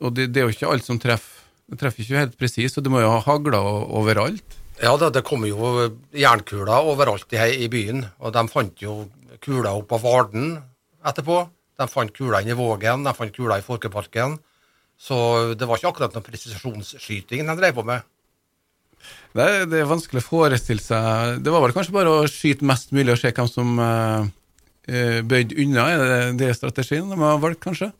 og 0.00 0.10
det, 0.16 0.30
det 0.32 0.40
er 0.40 0.48
jo 0.48 0.54
ikke 0.54 0.70
alt 0.72 0.86
som 0.86 1.00
treffer. 1.00 1.42
Det 1.64 1.78
treffer 1.80 2.04
ikke 2.04 2.20
helt 2.20 2.34
presist, 2.36 2.76
og 2.76 2.84
det 2.84 2.90
må 2.92 3.00
jo 3.00 3.08
ha 3.08 3.22
hagla 3.24 3.56
overalt. 3.96 4.56
Ja, 4.82 4.92
det, 5.00 5.14
det 5.16 5.22
kommer 5.24 5.48
jo 5.48 5.88
jernkuler 6.12 6.88
overalt 6.90 7.32
i, 7.32 7.40
i 7.64 7.70
byen, 7.72 8.02
og 8.20 8.34
de 8.36 8.42
fant 8.52 8.82
jo 8.84 9.04
kuler 9.44 9.70
opp 9.70 9.94
av 9.96 10.04
Varden 10.04 10.58
etterpå. 11.08 11.38
De 11.80 11.86
fant 11.90 12.12
kuler 12.14 12.44
i 12.46 12.56
Vågen, 12.58 13.06
de 13.06 13.14
fant 13.16 13.32
kuler 13.32 13.62
i 13.62 13.64
Folkeparken. 13.64 14.36
Så 15.00 15.16
det 15.58 15.66
var 15.66 15.80
ikke 15.80 15.90
akkurat 15.90 16.14
noen 16.14 16.26
presisjonsskyting 16.26 17.48
de 17.48 17.56
drev 17.58 17.80
på 17.80 17.86
med. 17.86 18.04
Det, 19.34 19.48
det 19.72 19.80
er 19.82 19.90
vanskelig 19.90 20.22
å 20.22 20.24
forestille 20.24 20.80
seg 20.80 21.42
Det 21.44 21.52
var 21.52 21.60
vel 21.60 21.74
kanskje 21.76 21.92
bare 21.92 22.12
å 22.22 22.28
skyte 22.30 22.64
mest 22.64 22.94
mulig 22.94 23.12
og 23.12 23.18
se 23.20 23.32
hvem 23.36 23.50
som 23.50 23.74
uh, 23.76 24.28
bøyde 24.84 25.56
unna. 25.62 25.84
Er 25.88 26.02
det 26.04 26.18
det 26.42 26.56
strategien 26.58 27.08
de 27.08 27.16
har 27.20 27.38
valgt, 27.40 27.62
kanskje? 27.64 27.90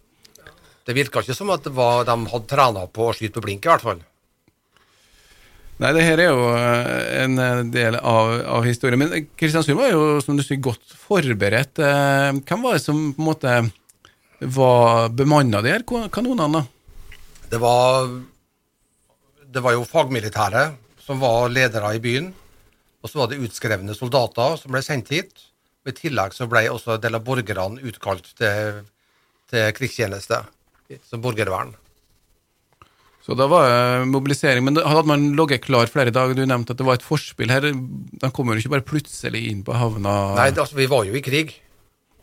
Det 0.84 0.96
virka 0.96 1.22
ikke 1.24 1.36
som 1.36 1.52
at 1.54 1.64
var, 1.72 2.04
de 2.04 2.16
hadde 2.28 2.50
trena 2.50 2.84
på 2.92 3.08
å 3.08 3.14
skyte 3.16 3.38
på 3.38 3.46
blink, 3.46 3.64
i 3.64 3.72
hvert 3.72 3.84
fall. 3.84 4.02
Nei, 5.82 5.90
det 5.96 6.04
her 6.06 6.20
er 6.22 6.28
jo 6.30 6.50
eh, 6.54 7.06
en 7.24 7.40
eh, 7.42 7.62
del 7.74 7.96
av, 7.98 8.34
av 8.58 8.66
historien. 8.66 9.00
Men 9.00 9.26
Kristiansund 9.34 9.80
var 9.80 9.90
jo, 9.90 10.04
som 10.22 10.36
du 10.38 10.44
sier, 10.44 10.60
godt 10.62 10.92
forberedt. 11.06 11.80
Eh, 11.82 12.28
Hvem 12.46 12.62
var 12.62 12.76
det 12.76 12.84
som 12.84 13.00
på 13.16 13.24
en 13.24 13.26
måte 13.26 13.56
var 14.54 15.08
bemanna 15.16 15.64
de 15.64 15.72
her 15.72 15.86
kanonene? 16.14 16.62
Det 17.50 17.58
var, 17.62 18.06
det 19.50 19.64
var 19.64 19.74
jo 19.74 19.88
fagmilitære 19.88 20.68
som 21.02 21.18
var 21.22 21.50
ledere 21.50 21.90
i 21.96 22.02
byen. 22.02 22.30
Og 23.02 23.10
så 23.10 23.20
var 23.20 23.32
det 23.32 23.42
utskrevne 23.42 23.96
soldater 23.98 24.60
som 24.60 24.72
ble 24.72 24.84
sendt 24.84 25.10
hit. 25.12 25.48
I 25.84 25.92
tillegg 25.92 26.32
så 26.32 26.48
ble 26.48 26.66
også 26.72 26.96
en 26.96 27.02
del 27.04 27.18
av 27.18 27.24
borgerne 27.26 27.82
utkalt 27.84 28.30
til, 28.38 28.84
til 29.52 29.72
krigstjeneste 29.76 30.44
som 31.08 31.22
borgervern. 31.24 31.74
Så 33.24 33.32
da 33.36 33.46
var 33.48 33.68
det 33.68 34.08
mobilisering. 34.12 34.64
Men 34.66 34.80
hadde 34.84 35.08
man 35.08 35.30
ligget 35.36 35.64
klar 35.64 35.88
flere 35.88 36.12
dager? 36.12 36.36
Du 36.36 36.44
nevnte 36.44 36.74
at 36.74 36.80
det 36.80 36.84
var 36.84 36.98
et 36.98 37.06
forspill 37.06 37.52
her. 37.52 37.70
De 37.72 38.30
kommer 38.36 38.56
jo 38.56 38.64
ikke 38.64 38.74
bare 38.76 38.88
plutselig 38.88 39.46
inn 39.48 39.62
på 39.64 39.76
havna? 39.76 40.34
Nei, 40.36 40.50
det, 40.52 40.60
altså, 40.60 40.76
vi 40.76 40.88
var 40.92 41.06
jo 41.08 41.16
i 41.16 41.24
krig. 41.24 41.54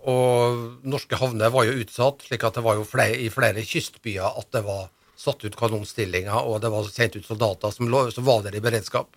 Og 0.10 0.86
norske 0.90 1.18
havner 1.18 1.54
var 1.54 1.66
jo 1.66 1.78
utsatt, 1.82 2.22
slik 2.26 2.46
at 2.46 2.58
det 2.58 2.66
var 2.66 2.78
jo 2.78 2.86
flere, 2.86 3.18
i 3.18 3.30
flere 3.34 3.66
kystbyer 3.66 4.38
at 4.42 4.50
det 4.54 4.62
var 4.66 4.90
satt 5.22 5.44
ut 5.46 5.58
kanonstillinger, 5.58 6.34
og 6.34 6.62
det 6.64 6.72
var 6.74 6.88
sendt 6.90 7.18
ut 7.20 7.28
soldater 7.28 7.74
som, 7.74 7.90
lå, 7.90 8.08
som 8.14 8.26
var 8.26 8.42
der 8.46 8.58
i 8.58 8.64
beredskap. 8.64 9.14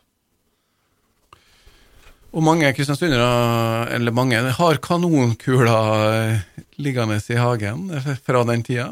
Og 2.34 2.42
mange 2.42 2.72
kristiansundere, 2.74 3.88
eller 3.94 4.14
mange, 4.14 4.40
har 4.58 4.80
kanonkuler 4.82 6.06
eh, 6.10 6.40
liggende 6.82 7.20
i 7.30 7.38
hagen 7.38 7.86
fra 8.26 8.42
den 8.48 8.64
tida? 8.66 8.88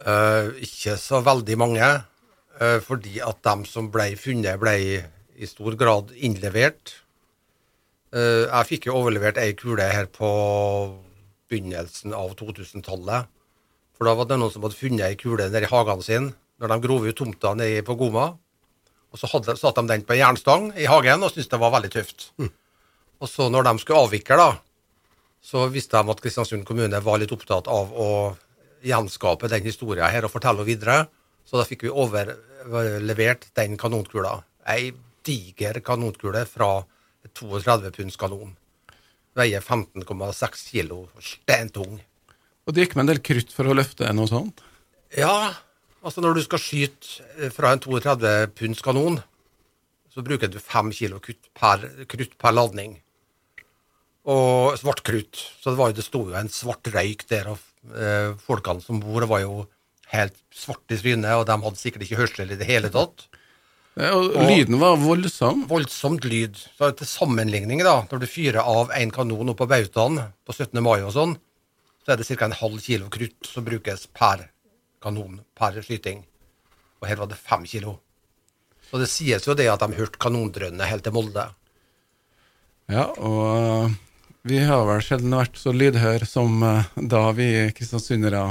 Uh, 0.00 0.56
ikke 0.58 0.96
så 0.98 1.20
veldig 1.22 1.58
mange, 1.60 1.90
Uh, 2.60 2.76
fordi 2.84 3.22
at 3.24 3.38
de 3.40 3.64
som 3.64 3.86
ble 3.88 4.10
funnet, 4.20 4.58
ble 4.60 4.74
i 5.40 5.46
stor 5.48 5.72
grad 5.80 6.10
innlevert. 6.12 6.92
Uh, 8.12 8.44
jeg 8.44 8.68
fikk 8.68 8.90
jo 8.90 8.98
overlevert 8.98 9.40
ei 9.40 9.54
kule 9.56 9.86
her 9.88 10.10
på 10.12 10.28
begynnelsen 11.48 12.12
av 12.12 12.34
2000-tallet. 12.36 13.30
For 13.96 14.08
da 14.08 14.12
var 14.18 14.28
det 14.28 14.36
noen 14.42 14.52
som 14.52 14.66
hadde 14.66 14.76
funnet 14.76 15.06
ei 15.06 15.16
kule 15.16 15.48
nede 15.48 15.64
i 15.64 15.72
hagen 15.72 16.04
sin 16.04 16.30
når 16.60 16.74
de 16.74 16.78
grov 16.84 17.06
ut 17.08 17.16
tomta 17.16 17.54
nede 17.56 17.80
på 17.86 17.96
Goma. 17.96 18.34
Og 19.10 19.18
så 19.18 19.30
hadde, 19.32 19.56
satte 19.58 19.82
de 19.82 19.90
den 19.90 20.04
på 20.06 20.14
en 20.14 20.22
jernstang 20.22 20.68
i 20.78 20.86
hagen 20.90 21.24
og 21.26 21.32
syntes 21.32 21.50
det 21.50 21.58
var 21.60 21.72
veldig 21.74 21.90
tøft. 21.94 22.30
Og 23.20 23.28
så 23.28 23.48
når 23.52 23.66
de 23.66 23.72
skulle 23.82 24.04
avvikle, 24.06 24.36
da, 24.38 24.50
så 25.42 25.66
visste 25.72 25.98
de 25.98 26.12
at 26.12 26.22
Kristiansund 26.22 26.66
kommune 26.68 27.00
var 27.04 27.20
litt 27.20 27.32
opptatt 27.34 27.68
av 27.68 27.90
å 27.92 28.10
gjenskape 28.86 29.48
den 29.52 29.66
historien 29.66 30.08
her 30.12 30.24
og 30.24 30.32
fortelle 30.32 30.62
henne 30.62 30.68
videre. 30.68 30.98
Så 31.44 31.58
da 31.58 31.66
fikk 31.66 31.86
vi 31.86 31.92
overlevert 31.92 33.48
den 33.58 33.76
kanonkula. 33.80 34.38
Ei 34.70 34.92
diger 35.26 35.80
kanonkule 35.84 36.44
fra 36.48 36.84
32 37.36 37.90
punds 37.96 38.16
kanon. 38.20 38.54
Veier 39.36 39.62
15,6 39.62 40.68
kilo. 40.70 41.02
Steintung. 41.22 41.98
Og 42.66 42.74
det 42.74 42.86
gikk 42.86 42.96
med 42.96 43.06
en 43.06 43.12
del 43.14 43.22
krutt 43.24 43.52
for 43.54 43.68
å 43.68 43.76
løfte 43.76 44.08
noe 44.14 44.30
sånt? 44.30 44.62
Ja, 45.16 45.52
altså 46.04 46.24
når 46.24 46.38
du 46.38 46.42
skal 46.44 46.62
skyte 46.62 47.26
eh, 47.38 47.52
fra 47.54 47.74
en 47.74 47.82
32 47.82 48.32
punds 48.58 48.82
kanon, 48.84 49.20
så 50.10 50.24
bruker 50.26 50.50
du 50.50 50.58
5 50.58 50.92
kilo 50.96 51.20
krutt 51.22 51.50
per, 51.56 51.86
krutt 52.10 52.36
per 52.40 52.56
ladning. 52.56 52.96
Og 54.30 54.76
svart 54.78 55.04
krutt. 55.06 55.38
Så 55.60 55.70
det, 55.70 55.78
var 55.78 55.90
jo, 55.90 55.98
det 55.98 56.06
sto 56.06 56.24
jo 56.28 56.36
en 56.36 56.50
svart 56.52 56.90
røyk 56.92 57.24
der, 57.30 57.52
og 57.54 57.94
eh, 57.96 58.32
folkene 58.44 58.84
som 58.84 59.00
bor, 59.02 59.24
var 59.30 59.44
jo 59.44 59.64
helt 60.10 60.36
svarte 60.54 60.96
i 60.96 61.00
trynet, 61.00 61.30
og 61.38 61.46
de 61.46 61.56
hadde 61.62 61.78
sikkert 61.80 62.06
ikke 62.06 62.18
hørsel 62.24 62.50
i 62.50 62.58
det 62.58 62.68
hele 62.68 62.90
tatt. 62.92 63.28
Ja, 63.98 64.14
Og 64.14 64.46
lyden 64.46 64.78
var 64.80 64.98
voldsom. 65.02 65.64
Voldsomt 65.70 66.24
lyd. 66.24 66.58
Så 66.78 66.92
til 66.96 67.08
sammenligning, 67.10 67.82
da, 67.84 68.00
når 68.10 68.22
du 68.22 68.28
fyrer 68.30 68.62
av 68.62 68.92
en 68.96 69.12
kanon 69.14 69.52
oppå 69.52 69.66
på 69.66 69.72
Bautaen 69.72 70.20
på 70.46 70.56
17. 70.56 70.78
mai 70.82 71.00
og 71.00 71.12
sånn, 71.16 71.36
så 72.04 72.14
er 72.14 72.20
det 72.20 72.28
ca. 72.30 72.46
en 72.46 72.56
halv 72.56 72.80
kilo 72.82 73.10
krutt 73.12 73.50
som 73.50 73.66
brukes 73.66 74.06
per 74.16 74.48
kanon 75.02 75.40
per 75.56 75.80
skyting. 75.82 76.22
Og 77.00 77.08
her 77.08 77.16
var 77.22 77.30
det 77.30 77.38
fem 77.40 77.64
kilo. 77.64 77.96
Så 78.90 78.98
det 79.00 79.08
sies 79.08 79.46
jo 79.46 79.54
det 79.56 79.68
at 79.70 79.80
de 79.84 79.96
hørte 79.96 80.18
kanondrønnet 80.20 80.88
helt 80.90 81.04
til 81.06 81.14
Molde. 81.14 81.46
Ja, 82.90 83.06
og 83.22 83.92
vi 84.50 84.58
har 84.66 84.82
vel 84.88 85.02
sjelden 85.04 85.36
vært 85.36 85.58
så 85.60 85.70
lydhør 85.72 86.24
som 86.26 86.62
eh, 86.66 86.88
da 86.96 87.26
vi 87.36 87.46
kristiansundere 87.76 88.48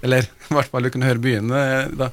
Eller 0.00 0.24
i 0.48 0.54
hvert 0.56 0.70
fall 0.72 0.86
du 0.86 0.90
kunne 0.94 1.08
høre 1.10 1.20
byen. 1.22 1.50
eh, 1.52 1.88
Da. 1.98 2.08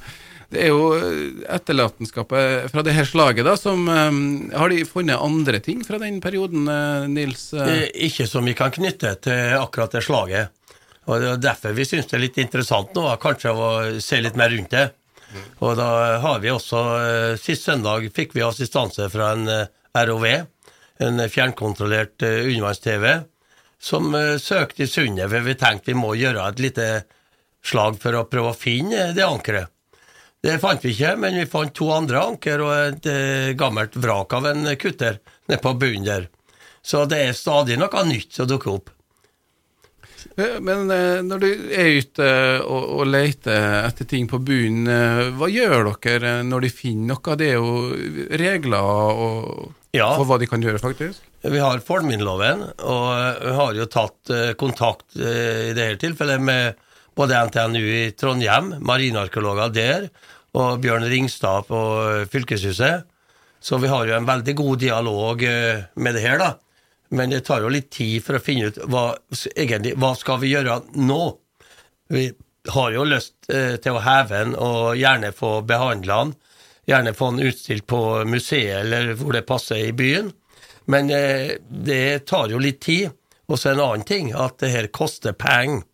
Det 0.52 0.62
er 0.64 0.70
jo 0.72 0.90
eh, 0.96 1.40
etterlatenskapet 1.56 2.68
fra 2.72 2.82
det 2.84 2.94
her 2.96 3.08
slaget, 3.08 3.44
da, 3.48 3.54
som 3.60 3.82
um, 3.88 4.20
Har 4.52 4.68
de 4.72 4.82
funnet 4.88 5.20
andre 5.20 5.60
ting 5.64 5.82
fra 5.84 5.98
den 6.00 6.20
perioden, 6.24 6.68
eh, 6.68 7.08
Nils? 7.12 7.48
eh? 7.56 7.72
Eh, 7.86 7.88
Ikke 8.08 8.26
som 8.28 8.44
vi 8.48 8.54
kan 8.58 8.72
knytte 8.74 9.14
til 9.24 9.56
akkurat 9.58 9.92
det 9.96 10.04
slaget. 10.04 10.52
Og 11.08 11.20
Det 11.20 11.28
er 11.28 11.40
derfor 11.40 11.76
vi 11.76 11.86
syns 11.88 12.08
det 12.08 12.18
er 12.18 12.24
litt 12.26 12.38
interessant 12.40 12.92
nå, 12.96 13.04
kanskje 13.22 13.52
å 13.56 13.68
se 14.04 14.20
litt 14.20 14.36
mer 14.36 14.52
rundt 14.52 14.74
det. 14.74 14.90
Og 15.60 15.76
da 15.76 16.18
har 16.22 16.40
vi 16.40 16.52
også 16.52 16.82
eh, 16.96 17.34
Sist 17.40 17.66
søndag 17.68 18.06
fikk 18.16 18.34
vi 18.36 18.44
assistanse 18.44 19.08
fra 19.12 19.32
en 19.36 19.48
eh, 19.52 19.66
ROV, 20.08 20.26
en 21.04 21.24
fjernkontrollert 21.28 22.24
eh, 22.26 22.46
undervanns-TV, 22.48 23.08
som 23.78 24.10
søkte 24.42 24.82
i 24.82 24.90
sundet, 24.90 25.28
for 25.30 25.44
vi 25.46 25.54
tenkte 25.54 25.92
vi 25.92 25.94
må 25.94 26.16
gjøre 26.18 26.48
et 26.48 26.62
lite 26.64 26.86
slag 27.62 28.00
for 28.02 28.16
å 28.18 28.24
prøve 28.26 28.50
å 28.50 28.56
finne 28.58 29.12
det 29.14 29.22
ankeret. 29.22 29.70
Det 30.42 30.56
fant 30.62 30.82
vi 30.82 30.90
ikke, 30.96 31.12
men 31.18 31.38
vi 31.38 31.46
fant 31.50 31.70
to 31.74 31.86
andre 31.94 32.24
anker 32.26 32.62
og 32.64 32.72
et 32.74 33.06
gammelt 33.58 33.94
vrak 33.98 34.34
av 34.34 34.50
en 34.50 34.66
kutter 34.78 35.20
nede 35.46 35.62
på 35.62 35.76
bunnen 35.78 36.06
der. 36.06 36.26
Så 36.82 37.04
det 37.10 37.22
er 37.22 37.38
stadig 37.38 37.78
noe 37.78 38.04
nytt 38.06 38.34
som 38.34 38.50
dukker 38.50 38.74
opp. 38.74 38.90
Eh, 40.36 40.58
Men 40.60 40.90
eh, 40.90 41.20
når 41.26 41.40
du 41.42 41.48
er 41.74 41.88
ute 42.02 42.26
eh, 42.26 42.60
og, 42.62 42.84
og 43.00 43.08
leter 43.10 43.86
etter 43.88 44.08
ting 44.10 44.28
på 44.30 44.40
bunnen, 44.44 44.90
hva 45.38 45.48
gjør 45.50 45.92
dere 46.04 46.38
når 46.46 46.66
de 46.66 46.70
finner 46.74 47.14
noe? 47.16 47.36
Det 47.40 47.48
er 47.52 47.58
jo 47.58 47.72
regler 48.42 48.78
og, 48.78 49.72
Ja. 49.96 50.10
for 50.18 50.28
hva 50.28 50.38
de 50.38 50.46
kan 50.50 50.62
gjøre, 50.62 50.78
faktisk. 50.82 51.24
Vi 51.42 51.58
har 51.62 51.80
Fornminneloven, 51.80 52.64
og 52.82 53.08
vi 53.44 53.52
har 53.56 53.74
jo 53.78 53.86
tatt 53.88 54.32
kontakt 54.60 55.16
i 55.16 55.70
i 55.70 55.74
dette 55.76 56.00
tilfellet 56.02 56.42
med 56.42 56.74
både 57.18 57.38
NTNU 57.48 57.78
i 57.82 58.10
Trondheim, 58.18 58.74
marinarkeologer 58.84 59.72
der, 59.74 60.08
og 60.58 60.80
Bjørn 60.82 61.06
Ringstad 61.08 61.66
på 61.70 61.78
Fylkeshuset. 62.30 63.06
Så 63.62 63.78
vi 63.82 63.88
har 63.90 64.06
jo 64.06 64.14
en 64.18 64.26
veldig 64.28 64.54
god 64.58 64.78
dialog 64.82 65.42
med 65.98 66.14
det 66.14 66.22
her, 66.22 66.38
da. 66.42 66.50
Men 67.10 67.30
det 67.32 67.44
tar 67.46 67.62
jo 67.64 67.70
litt 67.72 67.90
tid 67.94 68.24
for 68.24 68.36
å 68.36 68.42
finne 68.42 68.68
ut 68.68 68.78
hva, 68.90 69.06
egentlig, 69.54 69.94
hva 69.96 70.12
skal 70.18 70.42
vi 70.42 70.52
gjøre 70.52 70.80
nå. 71.00 71.22
Vi 72.12 72.26
har 72.68 72.92
jo 72.92 73.06
lyst 73.08 73.48
eh, 73.52 73.78
til 73.80 73.96
å 73.96 74.04
heve 74.04 74.42
den 74.42 74.54
og 74.56 74.98
gjerne 74.98 75.32
få 75.36 75.60
behandla 75.68 76.22
den 76.24 76.36
gjerne 76.88 77.14
få 77.14 77.30
den 77.30 77.40
utstilt 77.40 77.86
på 77.86 78.24
museet 78.24 78.80
eller 78.80 79.12
hvor 79.20 79.36
det 79.36 79.46
passer 79.48 79.82
i 79.84 79.92
byen. 79.92 80.30
Men 80.88 81.10
eh, 81.12 81.58
det 81.68 82.26
tar 82.30 82.48
jo 82.48 82.60
litt 82.62 82.80
tid. 82.80 83.10
Og 83.48 83.56
så 83.60 83.72
en 83.72 83.80
annen 83.80 84.04
ting, 84.08 84.32
at 84.36 84.58
det 84.60 84.72
her 84.74 84.90
koster 84.92 85.32
penger 85.36 85.84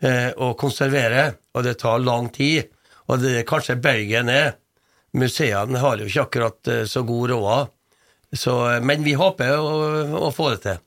eh, 0.00 0.30
å 0.32 0.54
konservere, 0.56 1.26
og 1.52 1.64
det 1.64 1.76
tar 1.80 2.04
lang 2.04 2.30
tid. 2.32 2.70
Og 3.08 3.20
det 3.20 3.34
er 3.40 3.48
kanskje 3.48 3.76
bøygen 3.80 4.32
er. 4.32 4.54
Museene 5.16 5.80
har 5.80 6.00
jo 6.00 6.08
ikke 6.08 6.24
akkurat 6.24 6.70
så 6.88 7.02
god 7.08 7.32
råd. 7.32 7.72
Så, 8.34 8.56
men 8.82 9.04
vi 9.06 9.14
håper 9.14 9.54
å, 9.58 10.26
å 10.26 10.32
få 10.34 10.50
det 10.54 10.62
til. 10.64 10.82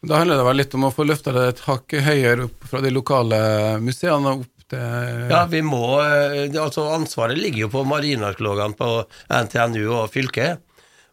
Da 0.00 0.22
handler 0.22 0.40
det 0.40 0.46
vel 0.46 0.58
litt 0.62 0.74
om 0.78 0.86
å 0.88 0.94
få 0.94 1.04
løfta 1.04 1.32
det 1.36 1.42
et 1.50 1.62
hakk 1.66 1.92
høyere 2.06 2.46
opp 2.46 2.64
fra 2.70 2.80
de 2.80 2.92
lokale 2.92 3.40
museene 3.84 4.32
og 4.32 4.46
opp 4.46 4.64
til 4.72 5.26
Ja, 5.28 5.42
vi 5.50 5.60
må 5.66 5.82
eh, 6.00 6.46
Altså, 6.56 6.86
ansvaret 6.94 7.36
ligger 7.38 7.66
jo 7.66 7.72
på 7.74 7.84
marinarkeologene 7.88 8.78
på 8.78 8.90
NTNU 9.28 9.82
og 9.90 10.08
fylket. 10.14 10.62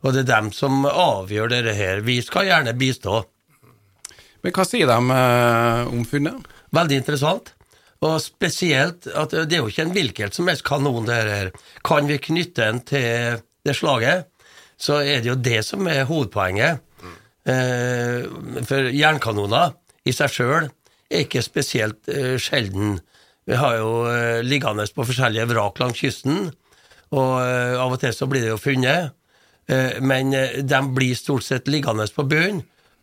Og 0.05 0.13
det 0.13 0.23
er 0.23 0.29
dem 0.29 0.53
som 0.55 0.85
avgjør 0.87 1.51
dette 1.51 1.73
her. 1.75 2.03
Vi 2.05 2.21
skal 2.23 2.47
gjerne 2.47 2.75
bistå. 2.77 3.23
Men 4.45 4.55
hva 4.55 4.65
sier 4.67 4.87
de 4.87 5.19
eh, 5.19 5.91
om 5.91 6.07
funnet? 6.07 6.47
Veldig 6.77 7.01
interessant. 7.01 7.51
Og 8.05 8.19
spesielt 8.21 9.09
at 9.09 9.33
det 9.33 9.57
er 9.57 9.63
jo 9.65 9.71
ikke 9.71 9.87
en 9.87 9.95
hvilken 9.95 10.33
som 10.35 10.47
helst 10.47 10.63
kanon, 10.67 11.07
det 11.09 11.17
her. 11.27 11.51
Kan 11.87 12.07
vi 12.07 12.21
knytte 12.21 12.61
den 12.61 12.83
til 12.87 13.41
det 13.67 13.75
slaget, 13.75 14.29
så 14.77 15.01
er 15.01 15.23
det 15.23 15.31
jo 15.31 15.39
det 15.41 15.63
som 15.65 15.87
er 15.89 16.05
hovedpoenget. 16.09 16.83
Eh, 17.47 18.25
for 18.67 18.89
jernkanoner 18.91 19.71
i 20.07 20.13
seg 20.15 20.33
sjøl 20.33 20.65
er 20.67 21.23
ikke 21.23 21.43
spesielt 21.45 22.09
eh, 22.11 22.35
sjelden. 22.41 22.97
Vi 23.47 23.55
har 23.55 23.77
jo 23.79 23.91
eh, 24.11 24.43
liggende 24.43 24.83
på 24.91 25.05
forskjellige 25.07 25.47
vrak 25.53 25.79
langs 25.79 26.01
kysten, 26.01 26.49
og 27.15 27.33
av 27.39 27.93
og 27.95 28.01
til 28.01 28.11
så 28.11 28.27
blir 28.27 28.43
det 28.43 28.51
jo 28.51 28.59
funnet. 28.59 29.13
Men 30.03 30.31
de 30.31 30.79
blir 30.95 31.15
stort 31.15 31.43
sett 31.43 31.69
liggende 31.71 32.03
på 32.11 32.23
bunnen, 32.27 32.61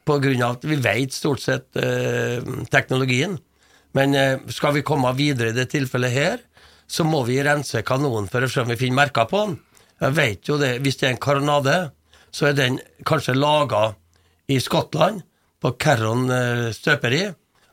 av 0.08 0.26
at 0.50 0.64
vi 0.68 0.76
vet 0.76 1.12
stort 1.12 1.40
sett 1.40 1.76
teknologien. 2.72 3.38
Men 3.96 4.16
skal 4.52 4.74
vi 4.76 4.84
komme 4.84 5.12
videre 5.16 5.52
i 5.52 5.56
det 5.56 5.70
tilfellet 5.72 6.12
her, 6.12 6.44
så 6.84 7.04
må 7.08 7.22
vi 7.24 7.40
rense 7.44 7.80
kanonen 7.84 8.28
for 8.28 8.44
å 8.44 8.48
se 8.52 8.60
om 8.60 8.68
vi 8.72 8.76
finner 8.80 9.06
merker 9.06 9.28
på 9.28 9.40
den. 9.40 9.56
Jeg 10.02 10.16
vet 10.16 10.48
jo 10.48 10.58
det, 10.58 10.78
Hvis 10.82 10.98
det 11.00 11.06
er 11.08 11.14
en 11.14 11.22
karonade, 11.22 11.76
så 12.34 12.50
er 12.50 12.58
den 12.58 12.80
kanskje 13.06 13.36
laga 13.36 13.94
i 14.50 14.58
Skottland, 14.60 15.22
på 15.64 15.72
Carron 15.80 16.28
eh, 16.30 16.70
støperi. 16.76 17.22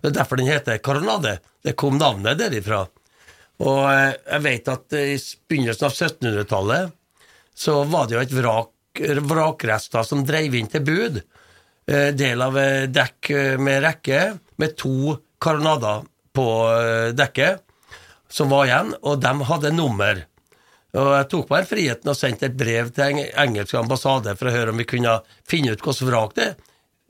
Det 0.01 0.09
er 0.09 0.15
derfor 0.15 0.39
den 0.39 0.47
heter 0.47 0.79
karonade. 0.79 1.39
Det 1.59 1.75
kom 1.75 1.97
navnet 1.99 2.39
derifra. 2.39 2.85
Og 3.59 3.81
eh, 3.91 4.13
jeg 4.15 4.43
vet 4.45 4.69
at 4.71 4.95
eh, 4.95 5.15
i 5.17 5.17
begynnelsen 5.51 5.89
av 5.89 5.97
1700-tallet 5.97 6.93
så 7.61 7.81
var 7.91 8.07
det 8.07 8.15
jo 8.15 8.21
et 8.23 8.37
vrak, 8.37 9.01
vrakrester 9.27 10.07
som 10.07 10.23
dreiv 10.23 10.55
inn 10.55 10.71
til 10.71 10.85
bud. 10.87 11.19
Del 11.91 12.41
av 12.45 12.55
dekk 12.93 13.27
med 13.59 13.81
rekke, 13.83 14.19
med 14.61 14.75
to 14.79 15.17
karonader 15.41 16.05
på 16.31 16.45
dekket 17.17 17.59
som 18.31 18.53
var 18.53 18.69
igjen, 18.69 18.93
og 19.03 19.19
de 19.19 19.33
hadde 19.49 19.73
nummer. 19.75 20.21
Og 20.99 21.13
Jeg 21.15 21.27
tok 21.31 21.51
meg 21.53 21.67
friheten 21.69 22.11
og 22.11 22.17
sendte 22.19 22.49
et 22.49 22.57
brev 22.59 22.89
til 22.91 23.05
eng 23.05 23.21
engelsk 23.45 23.77
ambassade 23.79 24.33
for 24.35 24.49
å 24.49 24.55
høre 24.55 24.73
om 24.73 24.81
vi 24.81 24.87
kunne 24.89 25.19
finne 25.47 25.71
ut 25.71 25.79
hvilket 25.83 26.07
vrak 26.09 26.35
det 26.35 26.49
er. 26.49 26.57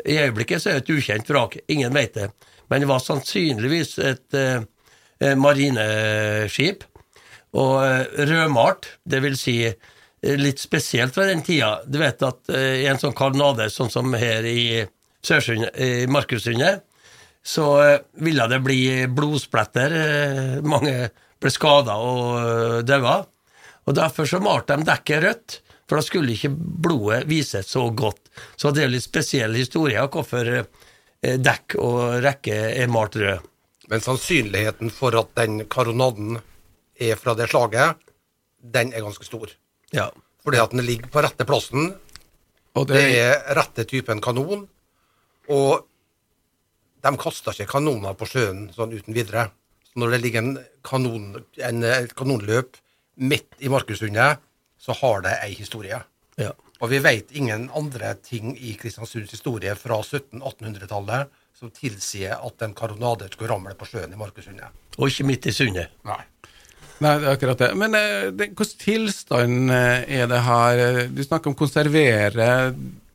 I 0.01 0.17
øyeblikket 0.23 0.61
så 0.61 0.69
er 0.71 0.79
det 0.79 0.83
et 0.85 0.95
ukjent 0.97 1.27
vrak, 1.29 1.57
ingen 1.69 1.93
vet 1.93 2.15
det. 2.17 2.27
Men 2.69 2.81
det 2.81 2.87
var 2.89 3.01
sannsynligvis 3.03 3.97
et 4.01 4.37
eh, 4.37 4.63
eh, 5.21 5.35
marineskip. 5.37 6.85
Og 7.57 7.73
eh, 7.85 8.05
rødmalt, 8.29 8.87
det 9.05 9.19
vil 9.25 9.35
si 9.37 9.57
eh, 9.67 10.37
litt 10.39 10.61
spesielt 10.61 11.13
fra 11.13 11.27
den 11.29 11.43
tida. 11.45 11.81
Du 11.85 11.99
vet 12.01 12.21
at 12.25 12.49
eh, 12.49 12.81
i 12.81 12.87
en 12.89 13.01
sånn 13.01 13.13
karnade, 13.17 13.69
sånn 13.69 13.91
som 13.93 14.13
her 14.17 14.47
i 14.47 14.85
Sørsundet, 15.21 15.75
i 15.77 16.07
Markussundet, 16.09 16.81
så 17.45 17.67
eh, 17.83 17.99
ville 18.25 18.47
det 18.49 18.61
bli 18.65 18.81
blodspletter. 19.11 19.97
eh, 20.01 20.55
Mange 20.65 20.95
ble 21.41 21.53
skada 21.53 21.99
og 22.01 22.25
eh, 22.39 22.79
daua. 22.89 23.19
Og 23.91 23.97
derfor 23.97 24.29
så 24.29 24.39
malte 24.39 24.77
de 24.79 24.87
dekket 24.87 25.23
rødt, 25.25 25.55
for 25.83 25.99
da 25.99 26.05
skulle 26.05 26.31
ikke 26.31 26.53
blodet 26.55 27.25
vises 27.27 27.67
så 27.67 27.89
godt. 27.91 28.29
Så 28.55 28.71
det 28.71 28.85
er 28.85 28.91
litt 28.93 29.03
spesiell 29.03 29.57
historie 29.59 29.99
av 29.99 30.13
hvorfor 30.13 30.47
eh, 30.55 31.33
dekk 31.35 31.75
og 31.83 32.21
rekke 32.23 32.55
er 32.71 32.91
malt 32.91 33.17
rød. 33.19 33.49
Men 33.91 34.03
sannsynligheten 34.05 34.93
for 34.95 35.17
at 35.19 35.33
den 35.35 35.65
karonaden 35.67 36.37
er 36.95 37.19
fra 37.19 37.35
det 37.35 37.49
slaget, 37.51 37.99
den 38.63 38.93
er 38.95 39.03
ganske 39.03 39.27
stor. 39.27 39.51
Ja. 39.91 40.07
Fordi 40.45 40.61
at 40.63 40.71
den 40.71 40.85
ligger 40.87 41.11
på 41.11 41.23
rette 41.25 41.43
plassen. 41.49 41.91
Og 42.79 42.87
Det 42.87 43.01
det, 43.01 43.17
er 43.19 43.57
rette 43.57 43.83
typen 43.89 44.23
kanon. 44.23 44.63
Og 45.51 45.83
de 47.03 47.11
kaster 47.19 47.57
ikke 47.57 47.73
kanoner 47.73 48.15
på 48.15 48.29
sjøen 48.29 48.69
sånn 48.71 48.95
uten 48.95 49.17
videre. 49.17 49.49
Så 49.91 49.99
når 49.99 50.15
det 50.15 50.21
ligger 50.23 50.45
en, 50.45 50.55
kanon, 50.87 51.27
en 51.59 51.83
et 51.83 52.15
kanonløp 52.15 52.79
midt 53.21 53.59
i 53.61 53.69
Markussundet, 53.71 54.41
så 54.81 54.95
har 54.97 55.21
det 55.25 55.37
ei 55.45 55.53
historie. 55.57 56.01
ja. 56.41 56.51
Og 56.81 56.89
vi 56.89 56.97
vet 56.97 57.29
ingen 57.37 57.67
andre 57.77 58.15
ting 58.25 58.55
i 58.57 58.71
Kristiansunds 58.73 59.29
historie 59.35 59.75
fra 59.77 59.99
1700-1800-tallet 60.01 61.27
som 61.53 61.69
tilsier 61.69 62.39
at 62.41 62.63
en 62.65 62.73
karonade 62.73 63.27
skulle 63.29 63.51
ramle 63.51 63.75
på 63.77 63.85
sjøen 63.85 64.15
i 64.15 64.17
Markussundet. 64.17 64.73
Og 64.97 65.11
ikke 65.11 65.27
midt 65.29 65.45
i 65.45 65.53
sundet. 65.53 65.93
Nei. 66.09 66.17
nei, 67.05 67.11
det 67.21 67.27
er 67.27 67.35
akkurat 67.35 67.61
det. 67.61 67.69
Men 67.77 67.93
hvilken 67.93 68.57
hvordan 68.57 68.81
tilstand 68.81 69.75
eh, 69.75 70.09
er 70.21 70.31
det 70.33 70.41
her? 70.47 70.81
Du 71.13 71.21
snakker 71.21 71.53
om 71.53 71.59
konservere. 71.59 72.49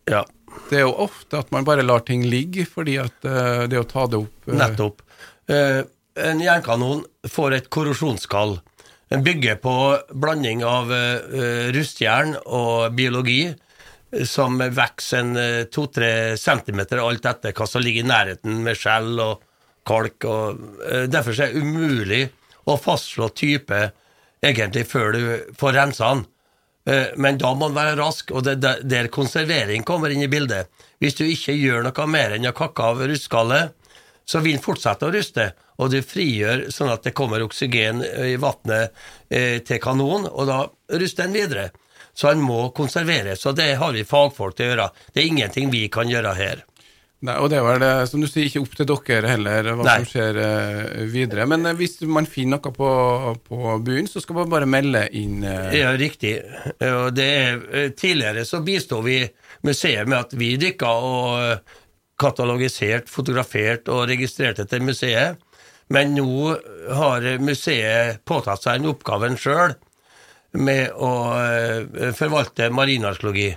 Ja, 0.06 0.22
Det 0.70 0.78
er 0.78 0.86
jo 0.86 0.94
ofte 1.04 1.40
at 1.42 1.50
man 1.54 1.66
bare 1.66 1.84
lar 1.84 2.06
ting 2.06 2.24
ligge, 2.26 2.64
fordi 2.70 2.96
at 3.02 3.26
eh, 3.26 3.66
det 3.70 3.82
å 3.82 3.88
ta 3.88 4.06
det 4.10 4.22
opp 4.22 4.48
eh, 4.50 4.56
nettopp. 4.56 5.02
Eh, 5.50 5.82
en 6.26 6.40
jernkanon 6.40 7.02
får 7.28 7.58
et 7.58 7.68
korrosjonskall. 7.70 8.58
Den 9.08 9.22
bygger 9.22 9.56
på 9.62 9.72
blanding 10.18 10.64
av 10.66 10.90
eh, 10.92 11.68
rustjern 11.74 12.34
og 12.42 12.94
biologi, 12.98 13.44
eh, 13.46 14.24
som 14.26 14.58
vokser 14.58 15.28
eh, 15.38 15.64
to-tre 15.70 16.34
centimeter 16.40 17.02
alt 17.02 17.28
etter 17.30 17.54
hva 17.54 17.68
som 17.70 17.84
ligger 17.84 18.02
i 18.02 18.10
nærheten 18.10 18.64
med 18.66 18.78
skjell 18.78 19.12
og 19.22 19.44
kalk. 19.86 20.26
Og, 20.26 20.64
eh, 20.90 21.04
derfor 21.06 21.38
er 21.38 21.52
det 21.54 21.62
umulig 21.62 22.22
å 22.66 22.74
fastslå 22.82 23.30
type 23.38 23.84
egentlig 24.42 24.86
før 24.90 25.14
du 25.14 25.52
får 25.58 25.78
rensa 25.78 26.10
den. 26.14 26.24
Eh, 26.86 27.06
Men 27.16 27.38
da 27.38 27.54
må 27.54 27.68
den 27.70 27.78
være 27.78 27.96
rask, 27.98 28.30
og 28.34 28.42
det 28.46 28.58
er 28.64 28.82
der 28.82 29.08
konservering 29.08 29.84
kommer 29.86 30.10
inn 30.10 30.22
i 30.22 30.30
bildet. 30.30 30.66
Hvis 31.00 31.14
du 31.18 31.24
ikke 31.26 31.54
gjør 31.54 31.86
noe 31.86 32.06
mer 32.10 32.34
enn 32.34 32.46
å 32.50 32.54
kakke 32.54 32.82
av 32.82 33.06
rustskallet, 33.06 33.70
så 34.26 34.42
vil 34.42 34.58
den 34.58 34.62
fortsette 34.62 35.06
å 35.06 35.12
ruste, 35.14 35.52
og 35.76 35.90
du 35.92 35.98
frigjør 36.02 36.66
sånn 36.74 36.92
at 36.92 37.06
det 37.06 37.14
kommer 37.16 37.44
oksygen 37.44 38.02
i 38.02 38.36
vannet 38.40 38.94
eh, 39.28 39.58
til 39.66 39.80
kanonen, 39.82 40.30
og 40.30 40.48
da 40.48 40.62
ruster 40.96 41.26
den 41.26 41.36
videre. 41.36 41.68
Så 42.16 42.30
den 42.32 42.44
må 42.44 42.70
konserveres, 42.76 43.44
og 43.44 43.58
det 43.58 43.74
har 43.76 43.92
vi 43.92 44.06
fagfolk 44.08 44.56
til 44.56 44.66
å 44.66 44.72
gjøre. 44.72 44.88
Det 45.12 45.20
er 45.20 45.28
ingenting 45.28 45.68
vi 45.72 45.84
kan 45.92 46.08
gjøre 46.08 46.32
her. 46.38 46.64
Nei, 47.24 47.34
og 47.40 47.48
det 47.48 47.62
vel 47.64 47.80
det, 47.80 47.90
som 48.10 48.20
du 48.20 48.28
sier, 48.28 48.44
ikke 48.48 48.60
opp 48.60 48.74
til 48.76 48.88
dere 48.90 49.30
heller, 49.30 49.70
hva 49.72 49.84
Nei. 49.86 49.94
som 50.02 50.08
skjer 50.10 50.38
eh, 50.42 51.04
videre. 51.08 51.46
Men 51.48 51.64
eh, 51.64 51.76
hvis 51.78 51.98
man 52.04 52.28
finner 52.28 52.60
noe 52.60 52.74
på, 52.76 52.90
på 53.48 53.76
byen, 53.86 54.08
så 54.10 54.20
skal 54.20 54.42
man 54.42 54.52
bare 54.52 54.68
melde 54.68 55.06
inn 55.16 55.40
eh, 55.44 55.78
Ja, 55.80 55.94
riktig. 55.96 56.34
Det 56.76 57.26
er, 57.26 57.64
eh, 57.72 57.88
tidligere 57.96 58.44
så 58.48 58.60
bistod 58.64 59.08
vi 59.08 59.22
museet 59.64 60.08
med 60.08 60.18
at 60.20 60.36
vi 60.36 60.52
dykka 60.60 60.92
og 61.08 61.40
eh, 61.40 61.80
katalogisert, 62.20 63.08
fotografert 63.12 63.88
og 63.92 64.06
registrerte 64.12 64.68
til 64.68 64.84
museet. 64.84 65.40
Men 65.88 66.16
nå 66.16 66.56
har 66.98 67.26
museet 67.38 68.24
påtatt 68.26 68.64
seg 68.64 68.80
den 68.80 68.90
oppgaven 68.90 69.38
sjøl 69.38 69.76
med 70.56 70.96
å 70.96 71.12
eh, 71.38 72.12
forvalte 72.16 72.70
marinarkeologi. 72.74 73.52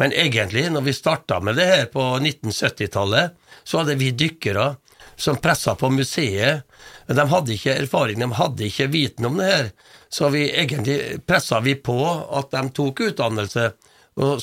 Men 0.00 0.12
egentlig, 0.12 0.68
når 0.72 0.86
vi 0.86 0.94
starta 0.96 1.40
med 1.40 1.58
det 1.58 1.66
her 1.68 1.84
på 1.92 2.04
1970-tallet, 2.18 3.34
så 3.64 3.82
hadde 3.82 3.98
vi 4.00 4.10
dykkere 4.16 4.72
som 5.16 5.38
pressa 5.42 5.74
på 5.78 5.90
museet. 5.92 6.62
De 7.06 7.26
hadde 7.28 7.54
ikke 7.54 7.76
erfaring, 7.76 8.22
de 8.22 8.38
hadde 8.38 8.66
ikke 8.66 8.88
viten 8.92 9.28
om 9.28 9.38
det 9.38 9.50
her. 9.50 9.70
Så 10.12 10.30
vi 10.32 10.48
egentlig 10.50 11.22
pressa 11.26 11.60
vi 11.60 11.76
på 11.78 11.98
at 12.08 12.50
de 12.54 12.64
tok 12.74 13.04
utdannelse, 13.10 13.70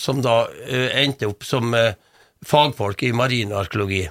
som 0.02 0.21
da 0.25 0.41
eh, 0.65 0.95
endte 1.04 1.30
opp 1.30 1.45
som 1.45 1.73
eh, 1.78 1.93
fagfolk 2.45 3.04
i 3.06 3.13
marinarkeologi. 3.13 4.08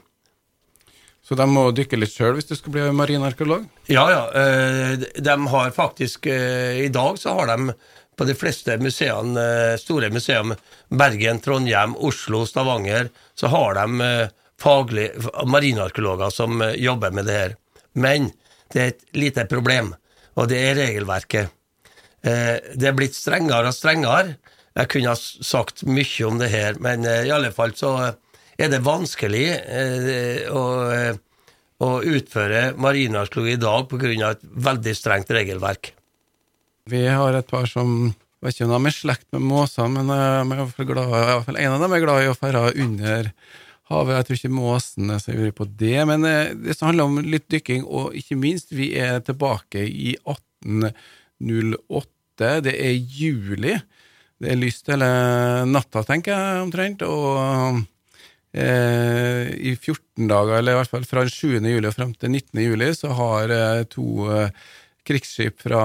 Så 1.29 1.37
de 1.37 1.45
må 1.51 1.67
dykke 1.77 1.99
litt 2.01 2.15
sjøl 2.15 2.39
hvis 2.39 2.49
du 2.49 2.55
skal 2.57 2.73
bli 2.73 2.87
marinarkeolog? 2.97 3.67
Ja, 3.93 4.07
ja. 4.09 4.21
eh, 4.33 4.95
De 5.21 5.35
har 5.53 5.75
faktisk 5.77 6.25
eh, 6.33 6.81
I 6.87 6.89
dag 6.95 7.19
så 7.21 7.35
har 7.37 7.51
de 7.53 7.75
på 8.19 8.27
de 8.27 8.35
fleste 8.35 8.79
museene, 8.81 9.37
eh, 9.39 9.75
store 9.79 10.09
museum, 10.11 10.55
Bergen, 10.89 11.39
Trondheim, 11.45 11.93
Oslo, 12.01 12.47
Stavanger, 12.49 13.13
så 13.39 13.51
har 13.53 13.77
de 13.77 14.09
faglig 14.59 15.05
marinarkeologer 15.47 16.33
som 16.35 16.65
jobber 16.75 17.13
med 17.15 17.29
det 17.29 17.37
her. 17.37 17.55
Men 17.95 18.33
det 18.73 18.81
er 18.83 18.91
et 18.95 19.05
lite 19.15 19.45
problem, 19.53 19.93
og 20.35 20.49
det 20.51 20.59
er 20.65 20.81
regelverket. 20.81 21.53
Det 22.27 22.89
er 22.91 22.97
blitt 22.99 23.15
strengere 23.15 23.71
og 23.71 23.77
strengere. 23.77 24.35
Jeg 24.75 24.91
kunne 24.91 25.13
ha 25.15 25.45
sagt 25.47 25.85
mye 25.87 26.27
om 26.27 26.43
det 26.43 26.51
her, 26.51 26.81
men 26.83 27.07
i 27.07 27.31
alle 27.31 27.53
fall 27.55 27.77
så 27.79 27.93
er 28.59 28.73
det 28.73 28.83
vanskelig 28.85 29.47
eh, 29.55 30.49
å, 30.51 30.65
å, 31.79 31.91
utføre 32.03 32.73
marinarkeologi 32.81 33.55
i 33.55 33.63
dag 33.63 33.87
pga. 33.91 34.33
et 34.33 34.43
veldig 34.69 34.95
strengt 34.99 35.31
regelverk. 35.31 35.93
Vi 36.89 37.05
har 37.07 37.37
et 37.37 37.47
par 37.47 37.69
som 37.71 38.11
vet 38.43 38.55
ikke 38.55 38.67
om 38.67 38.75
de 38.77 38.89
er 38.89 38.95
slekt 38.95 39.27
med 39.35 39.43
måser, 39.47 39.89
men 39.93 40.11
er 40.15 40.45
glad, 40.89 41.09
i 41.51 41.65
en 41.65 41.75
av 41.75 41.81
dem 41.83 41.95
er 41.95 42.05
glad 42.05 42.19
i 42.25 42.31
å 42.31 42.39
ferde 42.39 42.61
under 42.75 43.21
havet. 43.91 44.17
Jeg 44.17 44.25
tror 44.27 44.37
ikke 44.39 44.61
måsene 44.61 45.15
er 45.17 45.21
så 45.23 45.31
ivrig 45.35 45.55
på 45.59 45.65
det, 45.79 46.01
men 46.09 46.19
det 46.23 46.75
som 46.77 46.87
handler 46.89 47.05
om 47.09 47.17
litt 47.27 47.49
dykking, 47.51 47.83
og 47.85 48.05
ikke 48.19 48.41
minst, 48.41 48.69
vi 48.75 48.87
er 48.99 49.15
tilbake 49.27 49.81
i 49.87 50.17
1808. 50.23 52.61
Det 52.65 52.75
er 52.75 52.95
juli. 52.95 53.75
Det 54.39 54.49
er 54.53 54.61
lyst 54.61 54.91
hele 54.91 55.11
natta, 55.67 56.03
tenker 56.07 56.31
jeg, 56.35 56.63
omtrent. 56.63 57.03
Og 57.07 57.25
eh, 58.53 59.55
i 59.59 59.77
14 59.77 60.29
dager, 60.29 60.59
eller 60.59 60.73
i 60.73 60.77
hvert 60.81 60.91
fall 60.93 61.05
fra 61.09 61.29
7. 61.29 61.61
juli 61.61 61.89
og 61.89 61.95
frem 61.97 62.15
til 62.15 62.31
19. 62.31 62.61
juli, 62.65 62.95
så 62.97 63.09
har 63.17 63.51
eh, 63.55 63.85
to 63.91 64.31
eh, 64.33 64.51
krigsskip 65.09 65.61
fra 65.65 65.83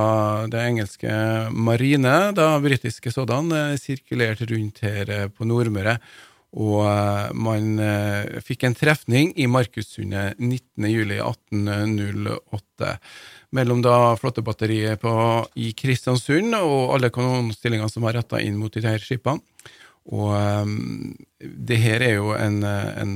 det 0.51 0.61
engelske 0.61 1.11
marine, 1.51 2.31
da 2.35 2.59
britiske 2.63 3.11
sådan, 3.11 3.51
eh, 3.51 3.77
sirkulert 3.79 4.41
rundt 4.49 4.79
her 4.83 5.09
eh, 5.09 5.27
på 5.27 5.45
Nordmøre. 5.47 5.97
Og 6.53 6.85
man 7.33 7.81
fikk 8.45 8.63
en 8.67 8.75
trefning 8.77 9.33
i 9.41 9.49
Markussundet 9.49 10.37
19.07.1808 10.37 12.93
mellom 13.57 13.81
da 13.81 14.13
flåtebatteriet 14.21 15.01
i 15.57 15.73
Kristiansund 15.73 16.53
og 16.59 16.93
alle 16.93 17.09
kanonstillingene 17.09 17.89
som 17.89 18.05
var 18.05 18.13
retta 18.19 18.37
inn 18.37 18.61
mot 18.61 18.69
de 18.69 18.85
her 18.85 19.01
skipene. 19.01 19.41
Og 20.11 20.33
um, 20.35 21.13
det 21.39 21.77
her 21.79 22.03
er 22.03 22.17
jo 22.17 22.33
en, 22.35 22.57
en 22.67 23.13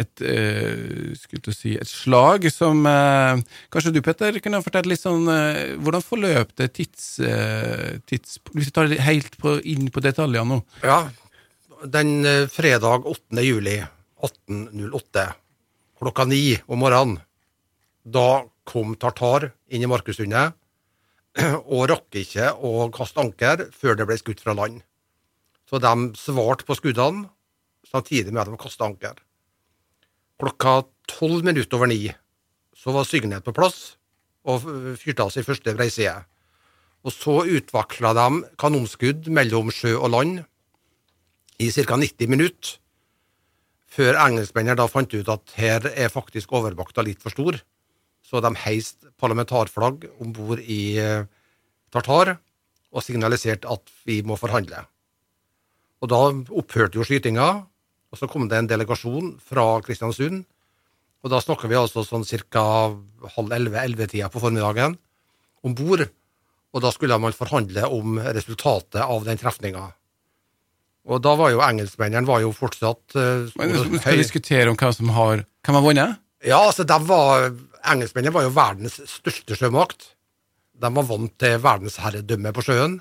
et, 0.00 0.22
uh, 0.24 1.52
si, 1.52 1.74
et 1.76 1.88
slag 1.88 2.46
som 2.52 2.86
uh, 2.88 3.36
Kanskje 3.72 3.92
du, 3.92 4.00
Petter, 4.04 4.38
kunne 4.40 4.62
fortalt 4.64 4.88
litt 4.88 5.02
sånn 5.02 5.28
uh, 5.28 5.76
Hvordan 5.76 6.04
forløp 6.04 6.54
det 6.56 6.70
tids, 6.78 7.10
tids 8.08 8.40
Hvis 8.54 8.70
vi 8.70 8.74
tar 8.76 8.88
det 8.88 9.02
helt 9.04 9.36
på, 9.40 9.58
inn 9.60 9.92
på 9.92 10.00
detaljene 10.04 10.56
nå? 10.56 10.62
Ja. 10.80 11.02
Den 11.84 12.24
fredag 12.52 13.04
8. 13.08 13.44
juli 13.44 13.76
1808 13.80 15.28
klokka 16.00 16.24
ni 16.24 16.56
om 16.66 16.80
morgenen, 16.80 17.18
da 18.04 18.44
kom 18.68 18.94
Tartar 18.96 19.50
inn 19.68 19.84
i 19.84 19.88
Markusundet 19.90 20.56
og 21.74 21.88
rakk 21.92 22.20
ikke 22.22 22.52
å 22.56 22.88
kaste 22.94 23.20
anker 23.22 23.66
før 23.76 23.98
det 23.98 24.06
ble 24.08 24.16
skutt 24.20 24.40
fra 24.42 24.56
land. 24.56 24.80
Så 25.70 25.78
de 25.78 26.10
svarte 26.18 26.66
på 26.66 26.74
skuddene 26.74 27.28
samtidig 27.86 28.32
med 28.34 28.42
at 28.42 28.50
de 28.50 28.58
kasta 28.58 28.88
anker. 28.88 29.14
Klokka 30.40 30.80
tolv 31.10 31.46
minutter 31.46 31.78
over 31.78 31.90
ni 31.90 32.08
så 32.74 32.90
var 32.96 33.06
Signet 33.06 33.46
på 33.46 33.54
plass 33.54 33.94
og 34.48 34.66
fyrte 34.98 35.22
av 35.22 35.30
sin 35.30 35.46
første 35.46 35.74
breiside. 35.76 36.16
Og 37.06 37.14
så 37.14 37.36
utvikla 37.46 38.12
de 38.16 38.42
kanonskudd 38.60 39.30
mellom 39.32 39.70
sjø 39.72 39.94
og 39.98 40.10
land 40.14 40.40
i 41.60 41.70
ca. 41.70 41.96
90 41.96 42.32
minutter, 42.32 42.78
før 43.90 44.18
engelskmennene 44.22 44.78
da 44.78 44.86
fant 44.88 45.12
ut 45.12 45.28
at 45.28 45.54
her 45.60 45.86
er 45.92 46.12
faktisk 46.12 46.52
overvakta 46.56 47.04
litt 47.04 47.22
for 47.22 47.34
stor. 47.34 47.58
Så 48.24 48.40
de 48.42 48.52
heiste 48.64 49.10
parlamentarflagg 49.20 50.06
om 50.22 50.32
bord 50.32 50.60
i 50.62 50.96
eh, 51.00 51.26
Tartar 51.92 52.36
og 52.90 53.04
signaliserte 53.04 53.68
at 53.68 53.92
vi 54.06 54.20
må 54.26 54.38
forhandle. 54.40 54.84
Og 56.00 56.08
Da 56.08 56.20
opphørte 56.32 56.96
jo 56.96 57.04
skytinga, 57.04 57.48
og 58.10 58.18
så 58.18 58.28
kom 58.30 58.48
det 58.48 58.58
en 58.58 58.70
delegasjon 58.70 59.36
fra 59.44 59.80
Kristiansund. 59.84 60.44
Og 61.22 61.30
Da 61.30 61.40
snakker 61.40 61.68
vi 61.68 61.76
altså 61.76 62.04
sånn 62.04 62.24
ca. 62.24 62.96
halv 63.36 63.52
elleve-ellevetida 63.52 64.30
på 64.32 64.40
formiddagen 64.40 64.96
om 65.62 65.74
bord. 65.74 66.08
Og 66.72 66.82
da 66.82 66.90
skulle 66.94 67.18
man 67.18 67.34
forhandle 67.34 67.88
om 67.90 68.18
resultatet 68.18 69.02
av 69.02 69.24
den 69.26 69.38
trefninga. 69.40 69.90
Og 71.10 71.20
da 71.24 71.34
var 71.38 71.50
jo 71.50 71.62
engelskmennene 71.64 72.28
var 72.28 72.42
jo 72.44 72.52
fortsatt 72.52 73.16
uh, 73.16 73.48
Men 73.56 73.72
Skal 73.98 74.14
vi 74.14 74.20
diskutere 74.20 74.70
om 74.70 74.76
hvem 74.76 74.92
som 74.92 75.12
har 75.16 75.44
Hvem 75.64 75.78
har 75.78 75.84
vunnet? 75.84 76.20
Ja, 76.44 76.60
altså 76.60 76.84
de 76.84 76.98
var 77.08 77.50
Engelskmennene 77.90 78.34
var 78.34 78.44
jo 78.44 78.52
verdens 78.52 78.98
største 79.08 79.56
sjømakt. 79.56 80.12
De 80.80 80.88
var 80.92 81.06
vant 81.08 81.32
til 81.40 81.56
verdensherredømme 81.64 82.52
på 82.52 82.64
sjøen, 82.64 82.98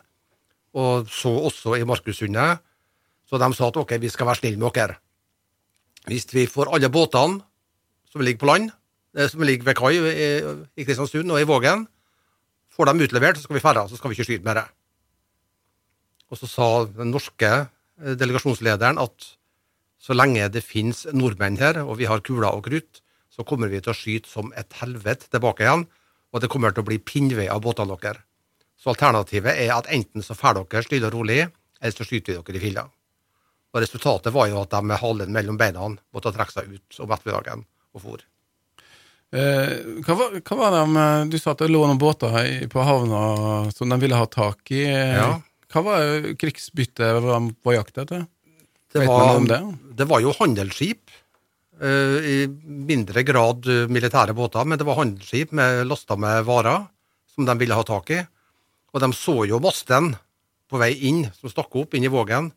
og 0.72 1.10
så 1.12 1.34
også 1.50 1.76
i 1.76 1.84
Markussundet. 1.88 2.64
Så 3.30 3.38
de 3.38 3.50
sa 3.54 3.70
at 3.70 3.78
ok, 3.78 3.94
vi 4.02 4.10
skal 4.10 4.26
være 4.26 4.42
snille 4.42 4.58
med 4.58 4.74
dere. 4.74 4.98
Hvis 6.10 6.26
vi 6.34 6.48
får 6.50 6.72
alle 6.74 6.90
båtene 6.90 7.44
som 8.10 8.24
ligger 8.26 8.42
på 8.42 8.50
land, 8.50 8.72
eh, 9.16 9.30
som 9.30 9.44
ligger 9.46 9.68
ved 9.68 9.78
kai 9.78 9.94
i 10.00 10.86
Kristiansund 10.86 11.32
og 11.32 11.42
i 11.42 11.46
Vågen, 11.46 11.86
får 12.74 12.90
dem 12.90 13.04
utlevert, 13.06 13.38
så 13.38 13.46
skal 13.46 13.60
vi 13.60 13.62
ferde, 13.62 13.86
så 13.90 14.00
skal 14.00 14.10
vi 14.10 14.18
ikke 14.18 14.30
skyte 14.32 14.48
mer. 14.48 14.64
Og 16.30 16.40
så 16.40 16.50
sa 16.50 16.70
den 16.86 17.14
norske 17.14 17.52
eh, 17.52 18.16
delegasjonslederen 18.18 19.02
at 19.02 19.36
så 20.00 20.16
lenge 20.16 20.48
det 20.50 20.64
finnes 20.64 21.04
nordmenn 21.14 21.60
her, 21.60 21.84
og 21.84 22.00
vi 22.00 22.08
har 22.10 22.24
kuler 22.24 22.50
og 22.50 22.64
krutt, 22.66 23.04
så 23.30 23.46
kommer 23.46 23.70
vi 23.70 23.82
til 23.84 23.92
å 23.94 23.98
skyte 23.98 24.32
som 24.32 24.54
et 24.58 24.74
helvete 24.80 25.30
tilbake 25.30 25.66
igjen, 25.66 25.86
og 26.34 26.42
det 26.42 26.50
kommer 26.50 26.74
til 26.74 26.86
å 26.86 26.90
bli 26.90 27.00
pinnvei 27.04 27.50
av 27.52 27.62
båtene 27.62 27.98
deres. 28.00 28.24
Så 28.80 28.94
alternativet 28.94 29.60
er 29.60 29.74
at 29.76 29.90
enten 29.92 30.24
så 30.24 30.38
drar 30.40 30.62
dere 30.64 30.86
stille 30.86 31.10
og 31.10 31.18
rolig, 31.18 31.42
eller 31.82 31.96
så 31.96 32.08
skyter 32.08 32.38
vi 32.38 32.44
dere 32.48 32.62
i 32.62 32.64
filla. 32.64 32.86
Og 33.74 33.84
resultatet 33.84 34.34
var 34.34 34.50
jo 34.50 34.64
at 34.64 34.74
de 34.74 34.82
med 34.90 35.02
halen 35.02 35.34
mellom 35.34 35.58
beina 35.60 35.86
måtte 35.86 36.34
trekke 36.34 36.56
seg 36.56 36.74
ut 36.74 37.02
om 37.04 37.14
ettermiddagen 37.14 37.64
og 37.94 38.04
for. 38.04 38.26
Eh, 39.30 39.76
hva, 40.06 40.16
var, 40.18 40.40
hva, 40.42 40.58
var, 40.58 40.78
det 40.80 41.36
Du 41.36 41.38
sa 41.38 41.54
at 41.54 41.62
det 41.62 41.70
lå 41.70 41.84
noen 41.86 42.02
båter 42.02 42.66
på 42.72 42.86
havna 42.86 43.22
som 43.76 43.94
de 43.94 44.00
ville 44.02 44.18
ha 44.18 44.26
tak 44.26 44.74
i. 44.74 44.88
Ja. 44.90 45.36
Hva 45.70 45.86
var 45.86 46.30
krigsbyttet 46.42 47.22
de 47.22 47.42
var 47.66 47.78
jakt 47.78 48.02
etter? 48.02 48.26
Det 48.90 49.06
var, 49.06 49.38
det? 49.46 49.62
det 50.00 50.08
var 50.10 50.24
jo 50.24 50.34
handelsskip 50.34 51.14
Eh, 51.80 52.20
I 52.28 52.38
mindre 52.68 53.24
grad 53.24 53.68
eh, 53.72 53.88
militære 53.88 54.36
båter, 54.36 54.66
men 54.68 54.80
det 54.80 54.88
var 54.88 55.00
handelsskip 55.00 55.54
med 55.56 55.86
lasta 55.88 56.18
med 56.20 56.44
varer 56.48 56.90
som 57.32 57.48
de 57.48 57.56
ville 57.60 57.76
ha 57.76 57.86
tak 57.88 58.12
i. 58.12 58.20
Og 58.92 59.04
de 59.04 59.12
så 59.16 59.46
jo 59.48 59.62
masten 59.64 60.12
på 60.70 60.80
vei 60.82 60.92
inn, 61.08 61.24
som 61.38 61.52
stakk 61.52 61.78
opp 61.80 61.96
inn 61.96 62.04
i 62.04 62.12
Vågen. 62.12 62.52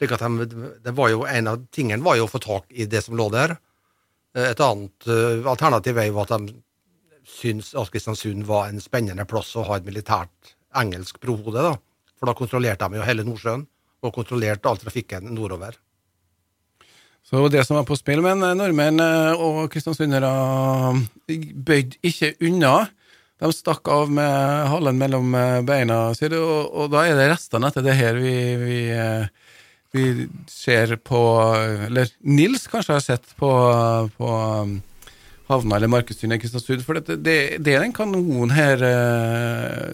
Slik 0.00 0.14
at 0.16 0.24
de, 0.24 0.70
det 0.80 0.94
var 0.96 1.10
jo 1.12 1.26
En 1.28 1.50
av 1.52 1.66
tingene 1.72 2.04
var 2.04 2.16
jo 2.16 2.24
å 2.24 2.30
få 2.30 2.40
tak 2.40 2.70
i 2.72 2.88
det 2.88 3.04
som 3.04 3.16
lå 3.18 3.28
der. 3.32 3.58
Eh, 4.36 4.50
et 4.50 4.62
annet 4.64 5.10
alternativ 5.44 6.00
var 6.00 6.24
at 6.24 6.32
de 6.38 6.56
syntes 7.28 7.74
at 7.78 7.92
Kristiansund 7.92 8.46
var 8.48 8.70
en 8.70 8.80
spennende 8.80 9.26
plass 9.28 9.52
å 9.56 9.66
ha 9.68 9.76
et 9.76 9.86
militært 9.86 10.56
engelsk 10.76 11.20
brohode. 11.20 11.60
da. 11.60 11.76
For 12.18 12.26
da 12.26 12.34
kontrollerte 12.34 12.88
de 12.88 12.98
jo 12.98 13.06
hele 13.06 13.26
Nordsjøen, 13.26 13.66
og 14.00 14.14
kontrollerte 14.16 14.68
all 14.68 14.80
trafikken 14.80 15.28
nordover. 15.34 15.76
Så 17.20 17.42
det 17.52 17.66
som 17.66 17.76
var 17.76 17.84
på 17.84 17.98
spill, 17.98 18.22
men 18.24 18.42
eh, 18.42 18.56
nordmenn 18.56 19.02
og 19.36 19.68
kristiansundere 19.70 20.32
bøyd 21.28 22.00
ikke 22.00 22.32
unna. 22.48 22.88
De 23.40 23.52
stakk 23.56 23.88
av 23.88 24.10
med 24.12 24.66
halen 24.72 24.98
mellom 25.00 25.36
beina 25.64 26.10
og, 26.10 26.24
og, 26.36 26.90
da 26.92 27.06
er 27.08 27.16
det 27.16 27.30
restene 27.30 27.70
etter 27.70 27.84
det 27.86 27.94
her 27.96 28.18
vi, 28.20 28.34
vi, 28.60 28.80
vi, 29.92 30.28
ser 30.48 30.96
på 30.96 31.20
Eller 31.86 32.10
Nils 32.20 32.66
kanskje 32.70 32.94
har 32.94 33.04
sett 33.04 33.36
på, 33.36 33.50
på 34.16 34.30
havna 35.50 35.76
eller 35.76 35.90
Markedstunnet 35.90 36.38
i 36.38 36.44
Kristiansund. 36.44 36.84
For 36.86 37.00
det, 37.00 37.16
det, 37.24 37.36
det, 37.58 37.74
er 37.74 37.82
den 37.82 37.94
kanonen 37.96 38.54
her 38.54 38.84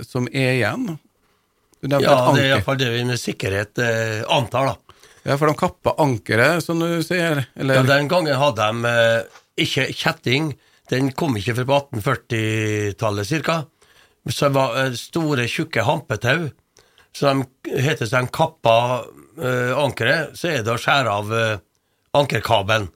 som 0.04 0.28
er 0.32 0.58
igjen. 0.58 0.90
ja, 1.80 2.00
det 2.00 2.42
er 2.42 2.50
iallfall 2.50 2.80
det 2.80 2.90
vi 2.92 3.06
med 3.08 3.20
sikkerhet 3.20 3.80
eh, 3.80 4.20
antar, 4.36 4.74
da. 4.74 4.86
Ja, 5.26 5.34
for 5.34 5.50
de 5.50 5.56
kappa 5.58 5.96
ankeret, 5.98 6.62
som 6.62 6.78
du 6.78 7.00
sier? 7.02 7.46
Eller? 7.58 7.80
Ja, 7.80 7.86
den 7.88 8.10
gangen 8.10 8.38
hadde 8.38 8.68
de 8.68 8.90
eh, 8.92 9.40
ikke 9.66 9.88
kjetting. 9.90 10.52
Den 10.92 11.10
kom 11.18 11.34
ikke 11.38 11.56
før 11.56 11.66
på 11.66 11.78
1840-tallet 11.96 13.32
ca. 13.48 13.56
Så 14.30 14.46
det 14.46 14.54
var 14.54 14.78
eh, 14.84 14.94
store, 15.00 15.48
tjukke 15.50 15.82
hampetau. 15.88 16.46
Så 17.16 17.32
de 17.32 17.74
heter 17.82 18.06
seg 18.06 18.30
kappa 18.30 18.76
eh, 19.38 19.72
ankeret, 19.76 20.36
så 20.38 20.50
er 20.52 20.66
det 20.66 20.74
å 20.74 20.80
skjære 20.80 21.12
av 21.12 21.32
uh, 21.32 21.62
ankerkabelen. 22.16 22.90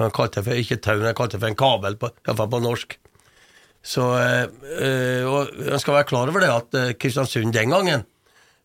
Han 0.00 0.12
kalte 0.14 0.40
det 0.40 0.46
for, 0.46 0.60
ikke 0.62 0.80
tau, 0.80 0.98
han 1.02 1.16
kalte 1.18 1.36
det 1.36 1.42
for 1.42 1.50
en 1.50 1.60
kabel, 1.60 1.98
iallfall 1.98 2.50
på 2.52 2.62
norsk. 2.64 2.96
Så 3.80 4.04
eh, 4.20 5.24
og 5.24 5.54
En 5.64 5.80
skal 5.80 5.96
være 5.96 6.08
klar 6.10 6.28
over 6.28 6.44
det 6.44 6.50
at 6.52 6.76
Kristiansund 7.00 7.54
den 7.56 7.72
gangen 7.72 8.04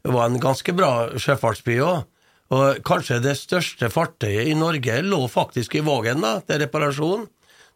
var 0.06 0.28
en 0.28 0.42
ganske 0.44 0.76
bra 0.76 0.92
sjøfartsby 1.18 1.80
òg. 1.84 2.04
Og 2.54 2.82
kanskje 2.86 3.24
det 3.24 3.34
største 3.40 3.90
fartøyet 3.90 4.52
i 4.52 4.58
Norge 4.58 5.00
lå 5.02 5.24
faktisk 5.32 5.80
i 5.80 5.84
Vågen 5.86 6.22
da, 6.22 6.38
til 6.46 6.62
reparasjon. 6.62 7.26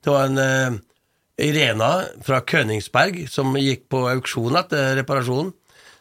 Det 0.04 0.14
var 0.14 0.28
en 0.30 0.42
eh, 0.44 0.78
Irena 1.50 1.92
fra 2.26 2.42
Königsberg 2.46 3.26
som 3.32 3.56
gikk 3.58 3.88
på 3.92 4.04
auksjon 4.12 4.60
etter 4.60 4.94
reparasjon. 5.00 5.54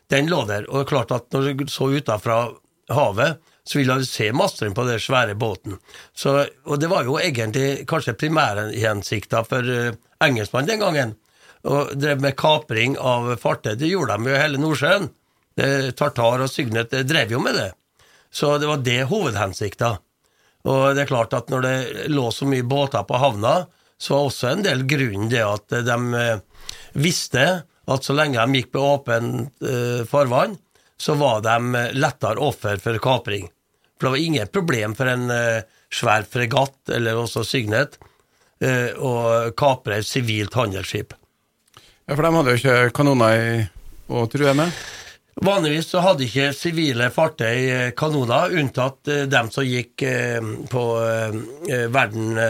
den 0.08 0.28
lå 0.28 0.44
der. 0.48 0.68
Og 0.68 0.80
det 0.80 0.84
er 0.86 0.92
klart 0.92 1.12
at 1.12 1.32
når 1.32 1.52
du 1.52 1.66
så 1.68 1.90
utafra 1.92 2.48
havet, 2.94 3.38
så 3.68 3.78
ville 3.78 3.98
du 4.00 4.06
se 4.08 4.30
masteren 4.32 4.74
på 4.74 4.84
den 4.88 5.00
svære 5.00 5.36
båten. 5.36 5.76
Så, 6.16 6.46
og 6.64 6.80
det 6.80 6.88
var 6.88 7.04
jo 7.04 7.18
egentlig 7.20 7.84
kanskje 7.88 8.16
primærhensikta 8.16 9.42
for 9.44 9.66
uh, 9.66 9.96
engelskmannen 10.24 10.70
den 10.72 10.84
gangen. 10.84 11.14
Og 11.68 11.92
drev 11.98 12.22
med 12.22 12.36
kapring 12.38 12.96
av 12.96 13.34
fartøy. 13.42 13.74
Det 13.76 13.90
gjorde 13.90 14.16
de 14.16 14.30
jo 14.30 14.36
i 14.36 14.40
hele 14.40 14.60
Nordsjøen. 14.62 15.08
Det, 15.58 15.70
Tartar 15.98 16.44
og 16.44 16.52
Sygnet 16.52 16.94
drev 17.04 17.34
jo 17.34 17.42
med 17.42 17.58
det. 17.58 17.72
Så 18.30 18.56
det 18.62 18.68
var 18.70 18.84
det 18.84 19.02
hovedhensikta. 19.10 19.96
Og 20.68 20.94
det 20.94 21.04
er 21.04 21.10
klart 21.10 21.34
at 21.36 21.50
når 21.52 21.64
det 21.64 21.76
lå 22.12 22.28
så 22.34 22.48
mye 22.48 22.66
båter 22.66 23.04
på 23.08 23.20
havna, 23.20 23.66
så 23.98 24.14
var 24.14 24.28
også 24.28 24.52
en 24.52 24.64
del 24.66 24.84
grunnen 24.88 25.30
det 25.32 25.42
at 25.42 25.74
de 25.86 25.96
eh, 26.14 26.40
visste 26.98 27.46
at 27.88 28.04
så 28.04 28.14
lenge 28.14 28.38
de 28.38 28.60
gikk 28.60 28.72
på 28.74 28.82
åpent 28.84 29.64
uh, 29.64 30.04
farvann, 30.08 30.58
så 31.00 31.14
var 31.14 31.40
de 31.46 31.86
lettere 31.94 32.42
offer 32.42 32.80
for 32.82 32.98
kapring. 33.02 33.48
For 33.98 34.06
det 34.06 34.10
var 34.10 34.26
ingen 34.26 34.52
problem 34.52 34.94
for 34.98 35.10
en 35.10 35.30
uh, 35.30 35.64
svær 35.90 36.26
fregatt, 36.30 36.78
eller 36.94 37.18
også 37.18 37.44
Signet, 37.46 37.98
uh, 38.64 38.90
å 38.98 39.14
kapre 39.58 39.98
et 39.98 40.06
sivilt 40.06 40.54
handelsskip. 40.58 41.14
Ja, 42.06 42.14
For 42.14 42.22
de 42.24 42.32
hadde 42.36 42.54
jo 42.54 42.62
ikke 42.62 42.94
kanoner 42.96 43.68
å 44.08 44.24
true 44.30 44.54
med? 44.56 44.86
Vanligvis 45.44 45.92
så 45.92 46.00
hadde 46.02 46.24
ikke 46.26 46.48
sivile 46.56 47.12
fartøy 47.14 47.92
kanoner, 47.98 48.56
unntatt 48.58 49.06
dem 49.30 49.50
som 49.54 49.62
gikk 49.62 50.02
på 50.72 50.82
verden 51.94 52.40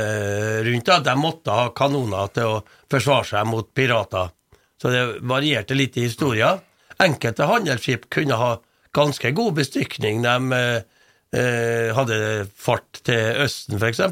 rundt. 0.65 0.89
De 1.05 1.17
måtte 1.21 1.53
ha 1.53 1.67
kanoner 1.77 2.33
til 2.33 2.55
å 2.55 2.63
forsvare 2.89 3.29
seg 3.29 3.51
mot 3.51 3.69
pirater. 3.77 4.33
Så 4.81 4.95
det 4.95 5.03
varierte 5.21 5.77
litt 5.77 6.01
i 6.01 6.07
historien. 6.07 6.63
Enkelte 7.03 7.47
handelsskip 7.47 8.09
kunne 8.11 8.39
ha 8.39 8.57
ganske 8.97 9.31
god 9.37 9.59
bestykning. 9.61 10.23
De 10.25 10.63
eh, 10.65 11.91
hadde 11.95 12.19
fart 12.57 13.03
til 13.07 13.45
Østen, 13.45 13.79
f.eks., 13.79 14.03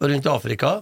rundt 0.00 0.30
Afrika. 0.30 0.78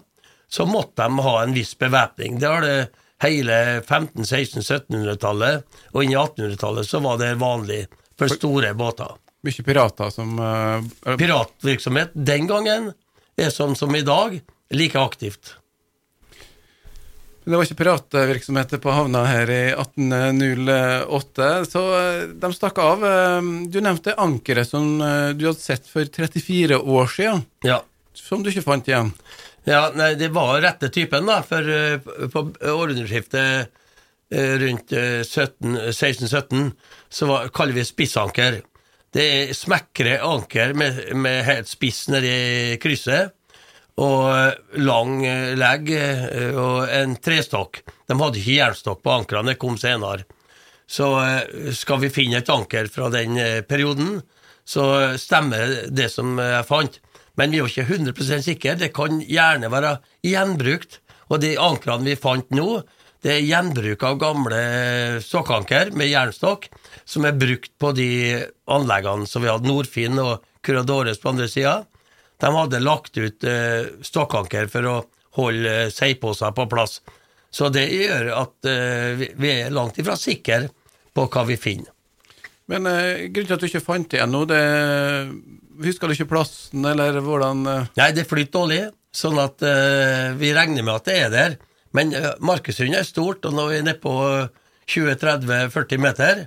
Så 0.48 0.66
måtte 0.68 1.06
de 1.06 1.26
ha 1.26 1.34
en 1.42 1.54
viss 1.56 1.74
bevæpning. 1.78 2.38
Det 2.40 2.50
har 2.50 2.64
det 2.64 2.78
hele 3.24 3.80
15-, 3.80 4.24
16-, 4.24 4.62
1700-tallet, 4.62 5.64
og 5.92 6.02
inn 6.04 6.12
i 6.12 6.18
1800-tallet 6.20 6.88
så 6.88 7.00
var 7.04 7.20
det 7.22 7.36
vanlig 7.40 7.86
for 8.18 8.32
store 8.32 8.74
båter. 8.76 9.16
Mye 9.46 9.64
pirater 9.64 10.10
som 10.10 10.38
uh, 10.40 11.16
Piratvirksomhet 11.16 12.14
den 12.14 12.48
gangen 12.50 12.90
er 13.38 13.52
som, 13.54 13.76
som 13.78 13.94
i 13.94 14.04
dag, 14.04 14.40
like 14.74 15.00
aktivt. 15.00 15.56
Det 17.46 17.54
var 17.54 17.62
ikke 17.62 17.76
piratvirksomheter 17.78 18.80
på 18.82 18.90
havna 18.90 19.20
her 19.30 19.50
i 19.54 19.58
1808, 19.78 21.50
så 21.70 21.82
eh, 21.94 22.22
de 22.42 22.48
stakk 22.56 22.80
av. 22.82 23.04
Eh, 23.06 23.50
du 23.70 23.78
nevnte 23.84 24.16
ankeret 24.18 24.66
som 24.66 24.96
eh, 24.98 25.28
du 25.38 25.44
hadde 25.46 25.62
sett 25.62 25.86
for 25.86 26.02
34 26.10 26.80
år 26.82 27.12
siden, 27.12 27.44
Ja. 27.62 27.78
som 28.18 28.42
du 28.42 28.50
ikke 28.50 28.64
fant 28.66 28.90
igjen. 28.90 29.12
Ja, 29.66 29.84
nei, 29.94 30.14
det 30.18 30.32
var 30.34 30.58
rette 30.64 30.90
typen, 30.94 31.26
da, 31.30 31.38
for 31.46 31.62
på 32.34 32.42
århundreskiftet 32.70 33.70
rundt 34.62 34.90
1617 34.90 36.72
så 37.14 37.26
var, 37.30 37.48
kaller 37.54 37.76
vi 37.76 37.84
spissanker. 37.86 38.60
Det 39.14 39.26
er 39.36 39.52
smekre 39.54 40.16
anker 40.26 40.74
med, 40.78 40.98
med 41.14 41.44
helt 41.46 41.70
spiss 41.70 42.08
nedi 42.10 42.74
krysset, 42.82 43.35
og 43.96 44.80
lang 44.82 45.20
legg 45.56 45.92
og 46.52 46.88
en 46.92 47.14
trestokk. 47.16 47.80
De 48.06 48.16
hadde 48.20 48.40
ikke 48.42 48.58
jernstokk 48.58 49.00
på 49.04 49.14
ankrene, 49.14 49.54
det 49.54 49.60
kom 49.62 49.78
senere. 49.80 50.26
Så 50.86 51.08
skal 51.74 52.02
vi 52.04 52.12
finne 52.12 52.42
et 52.42 52.52
anker 52.52 52.90
fra 52.92 53.08
den 53.10 53.40
perioden, 53.66 54.20
så 54.66 55.16
stemmer 55.18 55.88
det 55.94 56.10
som 56.12 56.36
jeg 56.42 56.66
fant. 56.68 57.00
Men 57.36 57.52
vi 57.52 57.58
er 57.58 57.64
jo 57.64 57.70
ikke 57.70 57.88
100 58.12 58.44
sikre. 58.44 58.76
Det 58.80 58.92
kan 58.96 59.20
gjerne 59.20 59.70
være 59.72 59.96
gjenbrukt. 60.24 61.00
Og 61.26 61.42
de 61.42 61.56
ankrene 61.58 62.06
vi 62.06 62.20
fant 62.20 62.52
nå, 62.54 62.80
det 63.24 63.32
er 63.32 63.46
gjenbruk 63.48 64.04
av 64.06 64.18
gamle 64.20 64.60
stokkanker 65.24 65.90
med 65.98 66.12
jernstokk, 66.12 66.68
som 67.08 67.26
er 67.26 67.38
brukt 67.38 67.72
på 67.80 67.90
de 67.96 68.10
anleggene 68.70 69.26
som 69.26 69.42
vi 69.42 69.50
hadde 69.50 69.66
Nordfinn 69.66 70.20
og 70.22 70.44
Curadores 70.62 71.18
på 71.22 71.32
andre 71.32 71.48
sida. 71.50 71.80
De 72.42 72.52
hadde 72.52 72.82
lagt 72.82 73.16
ut 73.16 73.44
eh, 73.48 73.88
stokkanker 74.04 74.68
for 74.72 74.88
å 74.88 74.96
holde 75.38 75.74
seiposer 75.92 75.96
seigposer 75.96 76.56
på 76.56 76.66
plass. 76.72 77.00
Så 77.52 77.70
det 77.72 77.86
gjør 77.88 78.32
at 78.36 78.68
eh, 78.68 79.26
vi 79.36 79.52
er 79.52 79.74
langt 79.74 79.98
ifra 80.00 80.16
sikre 80.20 80.66
på 81.16 81.26
hva 81.32 81.44
vi 81.48 81.56
finner. 81.60 81.92
Men 82.68 82.88
eh, 82.90 83.28
grunnen 83.30 83.48
til 83.48 83.56
at 83.56 83.62
du 83.62 83.68
ikke 83.70 83.84
fant 83.84 84.10
det 84.12 84.24
ennå, 84.24 84.44
det 84.48 84.64
Husker 85.76 86.08
du 86.08 86.14
ikke 86.14 86.30
plassen, 86.30 86.86
eller 86.88 87.18
hvordan 87.20 87.66
eh? 87.68 87.88
Nei, 88.00 88.08
det 88.16 88.22
flyter 88.24 88.54
dårlig, 88.54 88.78
sånn 89.12 89.36
at 89.42 89.60
eh, 89.60 90.30
vi 90.40 90.54
regner 90.56 90.86
med 90.86 90.94
at 90.94 91.08
det 91.08 91.16
er 91.20 91.34
der. 91.34 91.56
Men 91.96 92.14
Markushund 92.44 92.96
er 92.96 93.04
stort, 93.04 93.44
og 93.44 93.52
når 93.56 93.68
vi 93.68 93.76
er 93.76 93.84
nede 93.84 94.00
på 94.00 94.14
20-30-40 94.88 96.00
meter, 96.00 96.46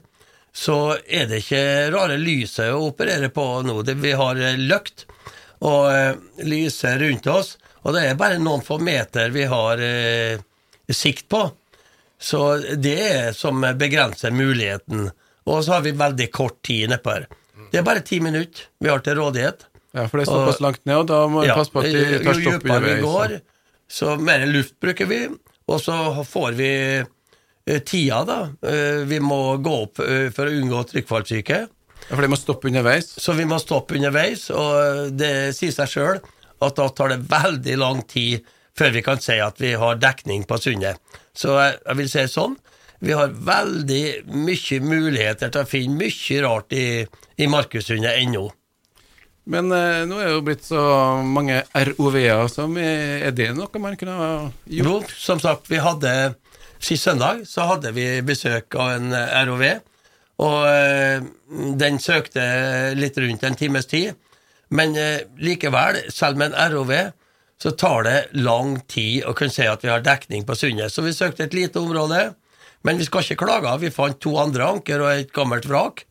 så 0.55 0.97
er 1.05 1.29
det 1.29 1.43
ikke 1.43 1.61
rare 1.93 2.17
lyset 2.19 2.73
å 2.73 2.87
operere 2.89 3.29
på 3.33 3.45
nå. 3.65 3.81
Det, 3.85 3.95
vi 4.01 4.15
har 4.17 4.39
eh, 4.41 4.57
løkt 4.59 5.05
og 5.65 5.89
eh, 5.91 6.13
lyser 6.47 6.99
rundt 7.01 7.27
oss, 7.27 7.57
og 7.83 7.95
det 7.95 8.05
er 8.09 8.19
bare 8.19 8.39
noen 8.39 8.61
få 8.65 8.77
meter 8.83 9.31
vi 9.35 9.45
har 9.49 9.79
eh, 9.83 10.39
sikt 10.91 11.27
på. 11.31 11.45
Så 12.19 12.57
det 12.75 12.97
er 12.99 13.31
som 13.37 13.61
begrenser 13.79 14.31
muligheten. 14.35 15.09
Og 15.49 15.61
så 15.65 15.77
har 15.77 15.85
vi 15.85 15.93
veldig 15.95 16.27
kort 16.35 16.57
tid 16.67 16.89
nedpå 16.91 17.13
her. 17.15 17.27
Det 17.71 17.79
er 17.79 17.85
bare 17.87 18.03
ti 18.05 18.19
minutter 18.21 18.67
vi 18.83 18.89
har 18.91 18.99
til 19.05 19.15
rådighet. 19.21 19.63
Ja, 19.95 20.03
for 20.07 20.19
det 20.19 20.27
er 20.27 20.31
såpass 20.33 20.59
langt 20.61 20.83
ned, 20.85 20.97
og 21.01 21.07
da 21.09 21.21
må 21.31 21.41
vi 21.41 21.47
Ja, 21.49 21.55
passe 21.57 21.73
på 21.73 21.81
at 21.81 21.87
vi 21.89 22.19
tar 22.25 22.35
stopp 22.37 22.59
dypere 22.65 22.81
vi 22.83 22.97
går, 23.01 23.37
så 23.89 24.17
mer 24.21 24.43
luft 24.49 24.75
bruker 24.83 25.07
vi, 25.09 25.21
og 25.69 25.79
så 25.81 25.95
får 26.29 26.51
vi 26.59 26.69
eh, 26.99 27.79
tida, 27.87 28.19
da. 28.27 28.37
Eh, 28.69 29.01
Vi 29.09 29.17
må 29.23 29.39
gå 29.65 29.73
opp 29.87 30.01
eh, 30.05 30.27
for 30.35 30.45
å 30.49 30.53
unngå 30.59 30.83
trykkfallsyke, 30.91 31.63
Ja, 32.07 32.15
for 32.15 32.23
det 32.23 32.31
må 32.31 32.39
stoppe 32.39 32.69
underveis. 32.71 33.11
så 33.21 33.35
vi 33.37 33.45
må 33.45 33.59
stoppe 33.61 33.97
underveis, 33.99 34.47
og 34.49 35.11
det 35.19 35.53
sier 35.57 35.75
seg 35.75 35.91
sjøl 35.91 36.21
at 36.59 36.75
da 36.79 36.87
tar 36.89 37.13
det 37.13 37.27
veldig 37.29 37.75
lang 37.79 38.01
tid 38.07 38.47
før 38.77 38.93
vi 38.95 39.03
kan 39.03 39.19
si 39.21 39.37
at 39.43 39.59
vi 39.59 39.73
har 39.79 39.99
dekning 39.99 40.45
på 40.47 40.57
sundet. 40.61 40.99
Så 41.35 41.55
jeg, 41.57 41.79
jeg 41.85 41.99
vil 41.99 42.11
si 42.11 42.25
sånn, 42.31 42.55
vi 42.99 43.15
har 43.15 43.31
veldig 43.31 44.03
mye 44.35 44.79
muligheter 44.83 45.51
til 45.51 45.63
å 45.63 45.69
finne 45.69 45.99
mye 45.99 46.39
rart 46.43 46.75
i, 46.75 46.87
i 47.39 47.47
Markussundet 47.51 48.19
ennå. 48.19 48.47
Men 49.49 49.71
eh, 49.73 50.03
nå 50.05 50.19
er 50.19 50.27
det 50.27 50.35
jo 50.35 50.45
blitt 50.45 50.65
så 50.67 50.81
mange 51.25 51.63
ROV-er, 51.73 52.45
som 52.51 52.75
er, 52.77 53.23
er 53.29 53.33
det 53.35 53.49
noe 53.57 53.81
man 53.81 53.97
kunne 53.97 54.17
ha 54.17 54.31
gjort? 54.69 55.09
Jo, 55.09 55.17
som 55.17 55.41
sagt, 55.41 55.71
vi 55.71 55.81
hadde 55.81 56.35
Sist 56.79 57.03
søndag 57.03 57.41
så 57.43 57.65
hadde 57.67 57.89
vi 57.91 58.05
besøk 58.23 58.75
av 58.79 58.93
en 58.93 59.09
eh, 59.11 59.39
ROV, 59.49 59.63
og 60.39 60.65
eh, 60.71 61.23
den 61.79 61.99
søkte 61.99 62.43
litt 62.95 63.17
rundt 63.19 63.43
en 63.43 63.57
times 63.59 63.89
tid. 63.91 64.15
Men 64.71 64.95
eh, 64.97 65.25
likevel, 65.41 66.05
selv 66.13 66.39
med 66.39 66.53
en 66.53 66.73
ROV, 66.73 66.93
så 67.59 67.73
tar 67.75 68.05
det 68.07 68.17
lang 68.39 68.77
tid 68.87 69.25
å 69.27 69.33
kunne 69.35 69.51
si 69.51 69.65
at 69.67 69.83
vi 69.83 69.91
har 69.91 70.05
dekning 70.05 70.45
på 70.47 70.55
sundet. 70.55 70.93
Så 70.93 71.03
vi 71.03 71.15
søkte 71.15 71.47
et 71.47 71.57
lite 71.57 71.81
område, 71.81 72.29
men 72.87 73.01
vi 73.01 73.07
skal 73.07 73.25
ikke 73.25 73.41
klage. 73.43 73.75
Vi 73.81 73.91
fant 73.91 74.19
to 74.23 74.37
andre 74.39 74.69
anker 74.77 75.03
og 75.03 75.11
et 75.11 75.33
gammelt 75.35 75.67
vrak. 75.67 76.05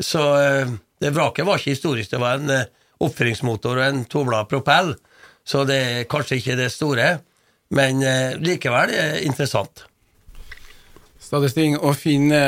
Så 0.00 0.24
eh, 0.40 0.72
det 1.00 1.12
vraket 1.16 1.48
var 1.48 1.60
ikke 1.60 1.74
historisk, 1.76 2.14
det 2.14 2.22
var 2.22 2.40
en 2.40 2.64
oppføringsmotor 3.00 3.76
og 3.76 3.84
en 3.84 4.02
toblad 4.08 4.48
propell. 4.48 4.94
Så 5.44 5.66
det 5.68 5.80
er 5.80 6.08
kanskje 6.08 6.40
ikke 6.40 6.56
det 6.60 6.68
store, 6.72 7.14
men 7.72 8.02
likevel 8.44 8.92
er 8.92 9.14
det 9.16 9.22
interessant. 9.24 9.86
Stadig 11.30 11.52
sting 11.52 11.76
å 11.78 11.92
finne 11.94 12.38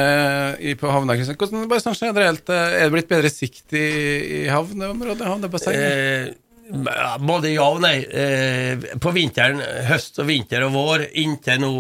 eh, 0.59 0.73
på 0.75 0.91
havna. 0.91 1.15
Hvordan, 1.15 1.69
bare 1.71 1.83
sånn 1.85 1.95
generelt, 1.95 2.49
eh, 2.51 2.81
er 2.81 2.89
det 2.89 2.95
blitt 2.97 3.11
bedre 3.13 3.31
sikt 3.31 3.77
i, 3.79 3.83
i 4.43 4.49
havneområdet? 4.51 5.23
Havnebassenget? 5.23 6.33
Eh, 6.73 7.13
både 7.23 7.53
ja 7.53 7.69
og 7.71 7.79
nei. 7.85 8.01
Eh, 8.03 8.89
på 8.99 9.13
vinteren, 9.15 9.63
høst 9.87 10.19
og 10.19 10.27
vinter 10.33 10.67
og 10.67 10.75
vår, 10.75 11.05
inntil 11.23 11.63
nå 11.63 11.71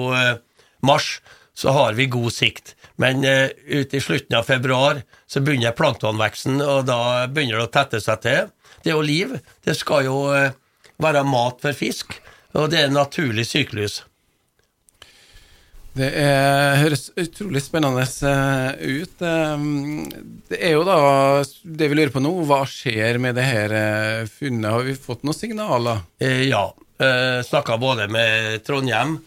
mars, 0.86 1.16
så 1.58 1.74
har 1.74 1.98
vi 1.98 2.06
god 2.12 2.30
sikt. 2.36 2.76
Men 3.02 3.26
ut 3.26 3.94
i 3.96 4.02
slutten 4.02 4.38
av 4.38 4.46
februar 4.46 5.02
så 5.26 5.42
begynner 5.42 5.74
planktonveksten, 5.74 6.62
og 6.62 6.86
da 6.86 7.26
begynner 7.26 7.58
det 7.58 7.66
å 7.66 7.72
tette 7.80 8.02
seg 8.04 8.22
til. 8.22 8.54
Det 8.84 8.92
er 8.92 8.94
jo 8.94 9.02
liv. 9.02 9.34
Det 9.66 9.74
skal 9.74 10.06
jo 10.06 10.22
være 11.02 11.26
mat 11.26 11.58
for 11.64 11.74
fisk, 11.74 12.14
og 12.54 12.70
det 12.70 12.78
er 12.78 12.90
en 12.92 13.00
naturlig 13.00 13.48
syklus. 13.50 14.04
Det 15.92 16.06
er, 16.16 16.78
høres 16.80 17.10
utrolig 17.20 17.60
spennende 17.60 18.04
eh, 18.24 19.00
ut. 19.02 19.24
Eh, 19.28 19.64
Det 20.48 20.56
er 20.56 20.72
jo 20.78 20.86
da 20.88 20.96
det 21.62 21.88
vi 21.90 21.98
lurer 21.98 22.12
på 22.14 22.22
nå, 22.24 22.32
hva 22.48 22.62
skjer 22.68 23.18
med 23.20 23.36
det 23.36 23.44
her 23.44 23.74
eh, 23.76 24.30
funnet? 24.30 24.70
Har 24.72 24.86
vi 24.88 24.94
fått 24.96 25.26
noen 25.26 25.36
signaler? 25.36 26.00
Eh, 26.22 26.46
ja. 26.48 26.64
Eh, 26.96 27.42
Snakka 27.44 27.76
både 27.82 28.06
med 28.08 28.64
Trondheim, 28.64 29.18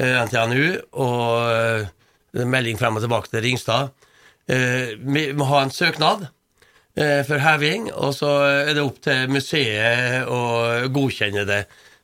eh, 0.00 0.16
NTNU, 0.24 0.78
og 0.96 1.52
eh, 1.52 2.44
melding 2.56 2.80
frem 2.80 2.96
og 2.96 3.04
tilbake 3.04 3.28
til 3.32 3.44
Ringstad. 3.44 3.92
vi 4.48 5.22
må 5.36 5.44
ha 5.44 5.58
en 5.60 5.70
søknad 5.70 6.22
for 7.28 7.38
heving, 7.38 7.90
og 7.92 8.14
så 8.16 8.30
er 8.48 8.70
det 8.74 8.80
opp 8.82 8.96
til 9.04 9.28
museet 9.28 10.24
å 10.26 10.38
godkjenne 10.88 11.44
det. 11.46 11.58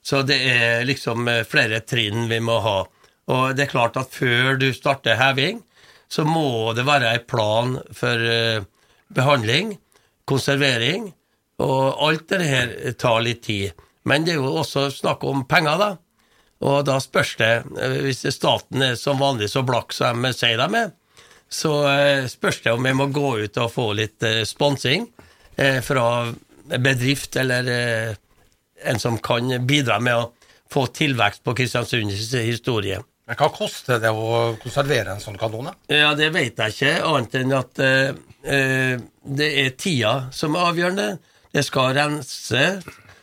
Så 0.04 0.20
det 0.28 0.36
er 0.44 0.84
liksom 0.84 1.24
flere 1.48 1.80
trinn 1.80 2.28
vi 2.28 2.38
må 2.44 2.58
ha. 2.60 2.76
Og 3.32 3.56
det 3.56 3.66
er 3.66 3.72
klart 3.72 3.96
at 3.96 4.12
før 4.12 4.58
du 4.60 4.68
starter 4.76 5.16
heving, 5.20 5.62
så 6.08 6.24
må 6.28 6.72
det 6.76 6.86
være 6.86 7.14
en 7.14 7.26
plan 7.28 7.76
for 7.96 8.30
eh, 8.30 8.64
behandling, 9.14 9.74
konservering, 10.28 11.10
og 11.62 12.02
alt 12.04 12.28
det 12.32 12.48
her 12.48 12.74
tar 13.00 13.22
litt 13.24 13.44
tid. 13.46 13.72
Men 14.04 14.26
det 14.26 14.34
er 14.34 14.42
jo 14.42 14.58
også 14.60 14.88
snakk 14.92 15.24
om 15.24 15.46
penger, 15.48 15.80
da. 15.80 15.90
Og 16.64 16.84
da 16.86 16.98
spørs 17.02 17.34
det, 17.40 17.52
eh, 17.80 17.96
hvis 18.04 18.26
staten 18.36 18.84
er 18.90 19.00
som 19.00 19.22
vanlig 19.22 19.50
så 19.52 19.64
blakk 19.66 19.96
som 19.96 20.24
de 20.24 20.34
sier 20.36 20.60
de 20.60 20.84
er, 20.84 20.92
så 21.48 21.72
eh, 21.88 22.28
spørs 22.28 22.60
det 22.64 22.74
om 22.74 22.84
vi 22.84 22.94
må 22.96 23.08
gå 23.14 23.36
ut 23.46 23.62
og 23.62 23.72
få 23.72 23.92
litt 23.96 24.24
sponsing 24.48 25.08
fra 25.86 26.06
bedrift 26.82 27.36
eller 27.38 27.68
en 28.82 28.98
som 28.98 29.20
kan 29.22 29.52
bidra 29.62 30.00
med 30.02 30.18
å 30.18 30.24
få 30.72 30.88
tilvekst 30.90 31.44
på 31.46 31.54
Kristiansunds 31.54 32.32
historie. 32.34 32.98
Men 33.24 33.38
hva 33.40 33.48
koster 33.54 34.00
det 34.02 34.10
å 34.12 34.54
konservere 34.60 35.14
en 35.14 35.22
sånn 35.22 35.38
kanon? 35.40 35.70
Ja, 35.88 36.12
det 36.16 36.28
vet 36.34 36.58
jeg 36.60 36.74
ikke, 36.74 36.92
annet 37.08 37.36
enn 37.40 37.54
at 37.56 37.80
eh, 37.80 38.10
eh, 38.44 38.98
det 39.24 39.48
er 39.62 39.70
tida 39.80 40.12
som 40.34 40.58
er 40.58 40.68
avgjørende. 40.68 41.06
Det 41.54 41.62
skal 41.64 41.94
rense, 41.96 42.64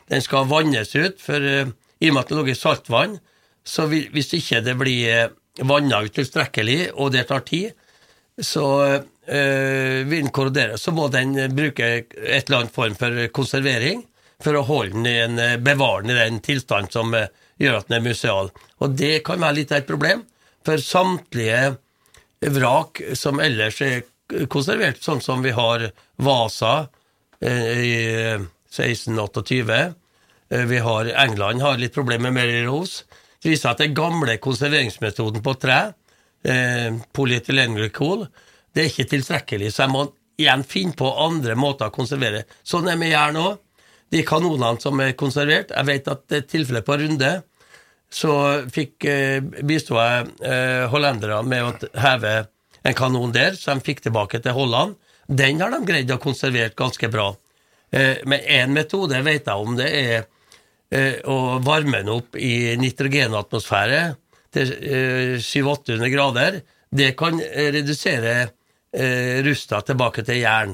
den 0.09 0.25
skal 0.25 0.49
vannes 0.49 0.95
ut, 0.95 1.21
for 1.21 1.45
eh, 1.45 1.69
i 2.01 2.09
og 2.09 2.15
med 2.15 2.23
at 2.23 2.31
det 2.31 2.39
ligger 2.39 2.57
saltvann, 2.57 3.19
så 3.61 3.85
vi, 3.91 4.07
hvis 4.09 4.33
ikke 4.39 4.63
det 4.65 4.73
blir 4.79 5.13
eh, 5.13 5.29
vanna 5.69 6.01
ut 6.01 6.17
tilstrekkelig, 6.17 6.79
og 6.97 7.13
det 7.13 7.27
tar 7.29 7.45
tid, 7.45 7.77
så 8.41 8.65
eh, 8.89 10.01
vil 10.07 10.23
den 10.23 10.33
korrodere. 10.33 10.81
Så 10.81 10.95
må 10.97 11.11
den 11.13 11.35
bruke 11.53 11.91
et 12.01 12.49
eller 12.49 12.63
annet 12.63 12.73
form 12.73 12.97
for 12.97 13.21
konservering 13.37 14.01
for 14.41 14.57
å 14.57 14.65
holde 14.65 14.97
den 14.97 15.05
i 15.05 15.17
en, 15.27 15.41
bevare 15.61 16.07
den 16.07 16.15
i 16.15 16.19
den 16.23 16.41
tilstand 16.41 16.89
som 16.89 17.13
gjør 17.61 17.79
at 17.79 17.89
den 17.89 17.99
er 17.99 18.07
museal. 18.09 18.51
Og 18.81 18.97
det 18.97 19.21
kan 19.27 19.41
være 19.41 19.59
litt 19.61 19.73
av 19.73 19.81
et 19.81 19.89
problem, 19.89 20.25
for 20.65 20.81
samtlige 20.81 21.75
vrak 22.53 23.01
som 23.17 23.41
ellers 23.41 23.81
er 23.85 24.03
konservert, 24.51 25.01
sånn 25.03 25.21
som 25.21 25.41
vi 25.43 25.53
har 25.55 25.89
Vasa 26.21 26.87
eh, 27.41 27.81
i 27.81 27.95
1628, 28.71 29.79
eh, 30.49 30.65
vi 30.69 30.79
har 30.85 31.11
England 31.25 31.61
har 31.61 31.81
litt 31.81 31.95
problemer 31.95 32.29
med 32.29 32.39
Mary 32.39 32.63
Rose, 32.65 33.03
det 33.41 33.55
viser 33.55 33.73
at 33.73 33.81
den 33.81 33.95
gamle 33.97 34.37
konserveringsmetoden 34.41 35.43
på 35.43 35.55
tre, 35.59 35.79
eh, 36.45 36.89
polyetylenglycol, 37.13 38.27
det 38.71 38.83
er 38.83 38.91
ikke 38.91 39.09
tilstrekkelig, 39.15 39.71
så 39.73 39.85
jeg 39.85 39.93
må 39.93 40.05
igjen 40.41 40.63
finne 40.65 40.97
på 40.97 41.09
andre 41.25 41.57
måter 41.59 41.89
å 41.89 41.93
konservere. 41.93 42.45
Sånn 42.63 42.89
er 42.89 42.99
vi 43.01 43.11
jern 43.11 43.39
òg. 43.41 43.59
De 44.11 44.23
kanonene 44.27 44.81
som 44.81 44.99
er 44.99 45.13
konservert, 45.19 45.71
jeg 45.71 45.87
vet 45.87 46.07
at 46.11 46.23
det 46.31 46.39
er 46.41 46.47
tilfellet 46.53 46.87
på 46.87 46.97
Runde, 46.99 47.31
så 48.11 48.33
fikk 48.71 49.05
eh, 49.07 49.39
bistod 49.63 49.99
jeg 50.01 50.25
eh, 50.43 50.83
hollendere 50.91 51.39
med 51.47 51.63
å 51.63 51.91
heve 52.03 52.33
en 52.83 52.97
kanon 52.97 53.31
der, 53.31 53.55
så 53.55 53.71
de 53.71 53.85
fikk 53.85 54.03
tilbake 54.03 54.41
til 54.43 54.55
Holland. 54.57 54.97
Den 55.31 55.61
har 55.63 55.71
de 55.71 55.79
greid 55.87 56.11
å 56.11 56.19
konservere 56.19 56.75
ganske 56.75 57.07
bra. 57.11 57.29
Eh, 57.95 58.19
men 58.27 58.43
én 58.43 58.75
metode 58.75 59.21
vet 59.23 59.47
jeg 59.47 59.55
om, 59.55 59.79
det 59.79 59.89
er 60.03 60.29
å 60.91 61.61
varme 61.63 62.01
den 62.01 62.09
opp 62.11 62.35
i 62.35 62.73
nitrogenatmosfære 62.75 63.99
til 64.51 64.73
eh, 64.75 65.37
700-800 65.39 66.09
grader. 66.11 66.57
Det 66.91 67.13
kan 67.15 67.39
redusere 67.39 68.49
rusta 69.45 69.79
tilbake 69.87 70.25
til 70.27 70.41
jern. 70.41 70.73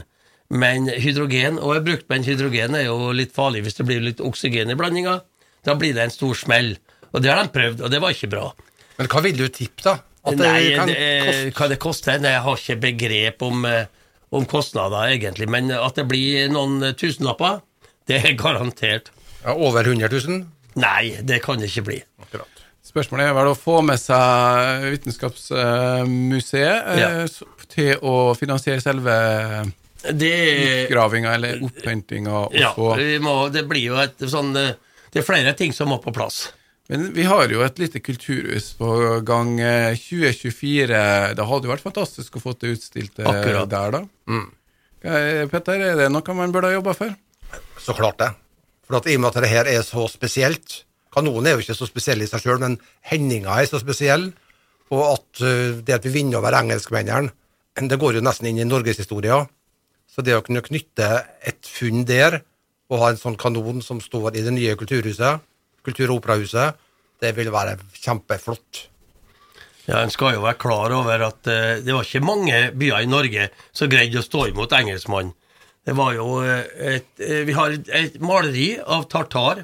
Men 0.50 0.88
hydrogen, 0.90 1.60
og 1.62 1.76
har 1.76 1.84
brukt, 1.86 2.08
men 2.10 2.26
hydrogen 2.26 2.74
er 2.80 2.88
jo 2.88 3.12
litt 3.14 3.36
farlig 3.36 3.62
hvis 3.68 3.78
det 3.78 3.86
blir 3.86 4.02
litt 4.02 4.24
oksygen 4.26 4.74
i 4.74 4.78
blandinga. 4.80 5.20
Da 5.68 5.76
blir 5.78 5.94
det 5.94 6.08
en 6.08 6.14
stor 6.14 6.34
smell. 6.40 6.74
Og 7.14 7.22
det 7.24 7.32
har 7.32 7.44
de 7.44 7.52
prøvd, 7.54 7.82
og 7.86 7.92
det 7.94 8.00
var 8.04 8.16
ikke 8.16 8.30
bra. 8.32 8.48
Men 8.98 9.08
hva 9.12 9.22
vil 9.24 9.38
du 9.40 9.46
tippe, 9.54 9.82
da? 9.86 9.96
At 10.28 10.36
det 10.36 10.48
Nei, 10.50 10.74
kan 10.76 10.90
det, 10.92 10.98
koste 11.24 11.54
hva 11.62 11.68
det 11.72 11.78
koster? 11.80 12.20
Nei, 12.20 12.34
jeg 12.36 12.44
har 12.44 12.58
ikke 12.60 12.80
begrep 12.84 13.46
om, 13.48 13.66
eh, 13.70 13.86
om 14.36 14.46
kostnader, 14.50 15.14
egentlig. 15.16 15.48
Men 15.54 15.72
at 15.72 15.96
det 15.96 16.08
blir 16.10 16.50
noen 16.52 16.82
tusenlapper, 17.00 17.62
det 18.10 18.18
er 18.26 18.36
garantert. 18.40 19.12
ja, 19.44 19.54
over 19.56 19.84
100 19.88 20.10
000? 20.28 20.46
Nei, 20.76 21.16
det 21.24 21.40
kan 21.46 21.60
det 21.62 21.70
ikke 21.72 21.86
bli. 21.88 22.02
Akkurat. 22.22 22.48
Spørsmålet 22.88 23.28
er 23.30 23.34
vel 23.36 23.50
å 23.52 23.56
få 23.60 23.82
med 23.84 24.00
seg 24.00 24.86
Vitenskapsmuseet 24.94 26.92
eh, 26.94 27.00
Ja. 27.02 27.28
til 27.72 27.98
å 28.02 28.34
finansiere 28.40 28.82
selve 28.84 29.16
utgravinga 30.08 31.34
eller 31.36 31.64
opphentinga. 31.66 32.48
Ja, 32.56 32.72
må, 33.22 33.36
det 33.52 33.66
blir 33.68 33.90
jo 33.92 33.98
et 34.02 34.20
sånn 34.32 34.54
eh, 34.60 34.74
Det 35.12 35.22
er 35.24 35.26
flere 35.28 35.54
ting 35.58 35.74
som 35.74 35.90
må 35.92 35.98
på 36.04 36.14
plass. 36.16 36.54
Men 36.88 37.10
vi 37.16 37.26
har 37.28 37.52
jo 37.52 37.64
et 37.66 37.80
lite 37.82 38.00
kulturhus 38.00 38.70
på 38.80 38.90
gang 39.28 39.58
eh, 39.60 39.98
2024. 40.00 41.02
Det 41.36 41.48
hadde 41.50 41.68
jo 41.68 41.74
vært 41.74 41.84
fantastisk 41.84 42.38
å 42.40 42.44
få 42.44 42.56
det 42.56 42.78
utstilt 42.78 43.20
eh, 43.20 43.28
Akkurat. 43.28 43.68
der, 43.72 43.98
da. 43.98 44.04
Mm. 44.32 44.48
Petter, 45.52 45.84
er 45.84 46.00
det 46.00 46.08
noe 46.12 46.36
man 46.36 46.54
burde 46.56 46.72
ha 46.72 46.78
jobba 46.78 46.96
for? 46.98 47.12
Så 47.84 47.96
klart 47.98 48.20
det. 48.24 48.32
For 48.88 49.00
at 49.02 49.10
i 49.12 49.18
og 49.18 49.24
med 49.24 49.34
at 49.34 49.44
det 49.44 49.52
her 49.52 49.70
er 49.70 49.84
så 49.86 50.08
spesielt 50.12 50.84
Kanonen 51.18 51.48
er 51.50 51.56
jo 51.56 51.64
ikke 51.64 51.76
så 51.78 51.88
spesiell 51.90 52.22
i 52.22 52.28
seg 52.30 52.44
sjøl, 52.44 52.60
men 52.62 52.76
hendinga 53.10 53.56
er 53.58 53.66
så 53.66 53.80
spesiell. 53.82 54.28
Og 54.94 55.04
at 55.16 55.42
eh, 55.44 55.80
det 55.84 55.96
at 55.98 56.06
vi 56.06 56.14
vinner 56.14 56.40
over 56.40 56.56
engelskmennene, 56.60 57.34
det 57.78 58.00
går 58.02 58.18
jo 58.18 58.26
nesten 58.26 58.50
inn 58.50 58.62
i 58.62 58.68
norgeshistoria. 58.68 59.42
Så 60.08 60.24
det 60.26 60.36
å 60.38 60.44
kunne 60.46 60.64
knytte 60.66 61.08
et 61.46 61.68
funn 61.68 62.06
der, 62.10 62.42
og 62.88 63.02
ha 63.02 63.12
en 63.12 63.20
sånn 63.20 63.38
kanon 63.40 63.82
som 63.86 64.00
står 64.02 64.38
i 64.38 64.44
det 64.46 64.54
nye 64.56 64.76
kulturhuset, 64.80 65.44
Kultur- 65.88 66.12
og 66.12 66.22
operahuset, 66.22 66.78
det 67.24 67.32
vil 67.38 67.50
være 67.54 67.78
kjempeflott. 67.96 68.84
Ja, 69.88 70.02
En 70.04 70.12
skal 70.12 70.36
jo 70.36 70.44
være 70.44 70.60
klar 70.60 70.92
over 70.92 71.24
at 71.30 71.48
uh, 71.48 71.80
det 71.80 71.94
var 71.96 72.04
ikke 72.04 72.26
mange 72.28 72.58
byer 72.76 73.06
i 73.06 73.10
Norge 73.10 73.50
som 73.72 73.90
greide 73.90 74.20
å 74.20 74.26
stå 74.26 74.50
imot 74.52 74.76
engelskmannen. 74.76 75.32
Det 75.88 75.94
var 75.96 76.18
jo 76.18 76.42
eh, 76.44 76.66
et, 76.98 77.12
eh, 77.24 77.46
Vi 77.48 77.54
har 77.56 77.72
et, 77.72 78.18
maleri 78.20 78.74
av 78.76 79.06
tartar 79.08 79.62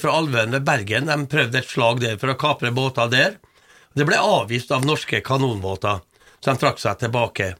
fra 0.00 0.14
Alvøen 0.16 0.54
ved 0.56 0.64
Bergen. 0.64 1.10
De 1.10 1.26
prøvde 1.28 1.58
et 1.60 1.68
slag 1.68 2.00
der 2.00 2.16
for 2.16 2.32
å 2.32 2.38
kapre 2.40 2.70
båter 2.72 3.10
der. 3.12 3.34
Det 3.92 4.06
ble 4.08 4.16
avvist 4.16 4.72
av 4.72 4.86
norske 4.88 5.20
kanonbåter, 5.20 6.00
så 6.40 6.54
de 6.54 6.62
trakk 6.62 6.80
seg 6.80 7.02
tilbake. 7.02 7.50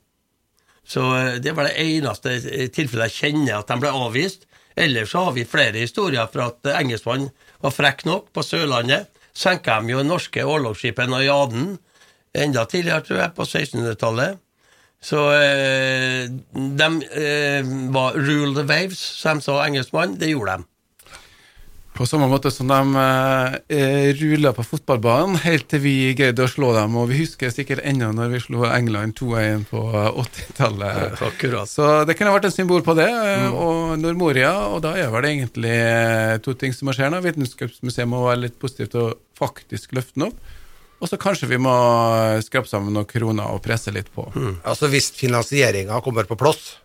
Så 0.88 1.05
det 1.44 1.52
var 1.52 1.68
det 1.68 1.85
eneste 1.85 2.38
tilfellet 2.72 3.12
jeg 3.12 3.18
kjenner 3.18 3.59
at 3.59 3.68
de 3.68 3.76
ble 3.85 3.92
avvist. 3.92 4.48
Ellers 4.72 5.12
så 5.12 5.26
har 5.26 5.37
vi 5.37 5.44
flere 5.44 5.85
historier 5.85 6.33
fra 6.33 6.48
at 6.48 6.72
eh, 6.72 6.78
engelskmann 6.81 7.28
var 7.62 7.75
frekk 7.75 8.05
nok 8.09 8.31
på 8.35 8.44
Sørlandet. 8.44 9.09
Senka 9.33 9.79
de 9.81 9.94
jo 9.94 10.03
norske 10.05 10.44
orlogsskipet 10.44 11.09
Najaden 11.09 11.77
enda 12.37 12.64
tidligere, 12.68 13.05
tror 13.07 13.20
jeg, 13.22 13.35
på 13.37 13.46
1600-tallet. 13.46 14.40
Så 15.03 15.22
eh, 15.35 16.29
de 16.55 16.88
eh, 17.18 17.70
var 17.94 18.14
'rule 18.14 18.55
the 18.55 18.66
waves', 18.68 19.03
som 19.22 19.40
de 19.40 19.44
sa 19.44 19.64
engelskmann. 19.66 20.18
Det 20.20 20.31
gjorde 20.31 20.59
de. 20.59 20.68
På 21.92 22.07
samme 22.09 22.24
måte 22.24 22.48
som 22.50 22.70
de 22.70 23.02
eh, 23.68 24.07
rulla 24.16 24.55
på 24.57 24.64
fotballbanen 24.64 25.37
helt 25.42 25.66
til 25.68 25.83
vi 25.85 25.92
greide 26.16 26.46
å 26.46 26.48
slå 26.48 26.70
dem. 26.72 26.94
Og 26.96 27.11
vi 27.11 27.18
husker 27.20 27.52
sikkert 27.52 27.83
ennå 27.85 28.09
når 28.16 28.33
vi 28.33 28.40
slo 28.40 28.64
England 28.64 29.18
2-1 29.20 29.66
på 29.68 29.83
80-tallet. 30.22 31.20
Akkurat. 31.28 31.68
Så 31.68 31.90
det 32.09 32.16
kunne 32.16 32.33
vært 32.33 32.48
et 32.48 32.57
symbol 32.57 32.81
på 32.87 32.96
det. 32.96 33.11
Mm. 33.12 33.52
Og 33.52 33.92
Nordmoria, 34.00 34.55
og 34.72 34.81
da 34.87 34.94
er 34.96 35.12
vel 35.12 35.28
egentlig 35.35 35.76
eh, 35.76 36.38
to 36.40 36.57
ting 36.57 36.72
som 36.72 36.88
må 36.88 36.96
skje. 36.96 37.12
Vitenskapsmuseet 37.28 38.09
må 38.09 38.24
være 38.24 38.46
litt 38.46 38.59
positivt 38.62 38.96
og 38.96 39.20
faktisk 39.37 39.92
løfte 39.98 40.16
den 40.16 40.31
opp. 40.31 40.50
Og 41.02 41.11
så 41.11 41.20
kanskje 41.20 41.50
vi 41.50 41.61
må 41.61 41.76
skrape 42.46 42.70
sammen 42.70 42.94
noen 42.94 43.11
kroner 43.11 43.52
og 43.52 43.61
presse 43.64 43.92
litt 43.92 44.09
på. 44.14 44.31
Altså 44.62 44.88
Hvis 44.88 45.10
finansieringa 45.19 45.98
kommer 46.00 46.29
på 46.31 46.38
plass, 46.40 46.77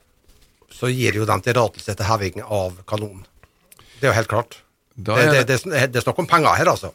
så 0.74 0.90
gir 0.92 1.16
jo 1.16 1.26
den 1.30 1.44
tillatelse 1.46 1.96
til 1.96 2.10
heving 2.12 2.42
av 2.44 2.82
kanonen. 2.90 3.24
Det 4.00 4.10
er 4.10 4.12
jo 4.12 4.18
helt 4.18 4.34
klart. 4.36 4.64
Da 4.98 5.16
Det, 5.16 5.26
er 5.28 5.32
det, 5.34 5.44
det, 5.48 5.58
det, 5.70 5.82
det 5.94 6.00
er 6.02 6.06
snakk 6.08 6.20
om 6.24 6.28
penger 6.30 6.58
her, 6.58 6.72
altså. 6.74 6.90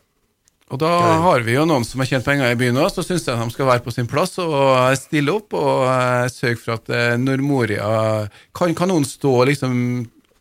og 0.72 0.78
da 0.82 0.88
har 1.22 1.44
vi 1.46 1.54
jo 1.54 1.62
noen 1.68 1.84
som 1.86 2.00
har 2.02 2.08
tjent 2.10 2.24
penger 2.26 2.50
i 2.50 2.58
byen 2.58 2.80
òg, 2.82 2.88
så 2.90 3.04
syns 3.06 3.26
jeg 3.28 3.38
de 3.38 3.54
skal 3.54 3.68
være 3.68 3.84
på 3.84 3.92
sin 3.94 4.08
plass 4.10 4.34
og 4.42 4.96
stille 4.98 5.30
opp 5.36 5.54
og 5.54 5.84
eh, 5.86 6.26
sørge 6.32 6.58
for 6.64 6.74
at 6.80 6.90
eh, 6.90 7.14
Nordmoria 7.20 8.28
Kan 8.56 8.74
noen 8.90 9.04
stå 9.06 9.36
liksom 9.52 9.74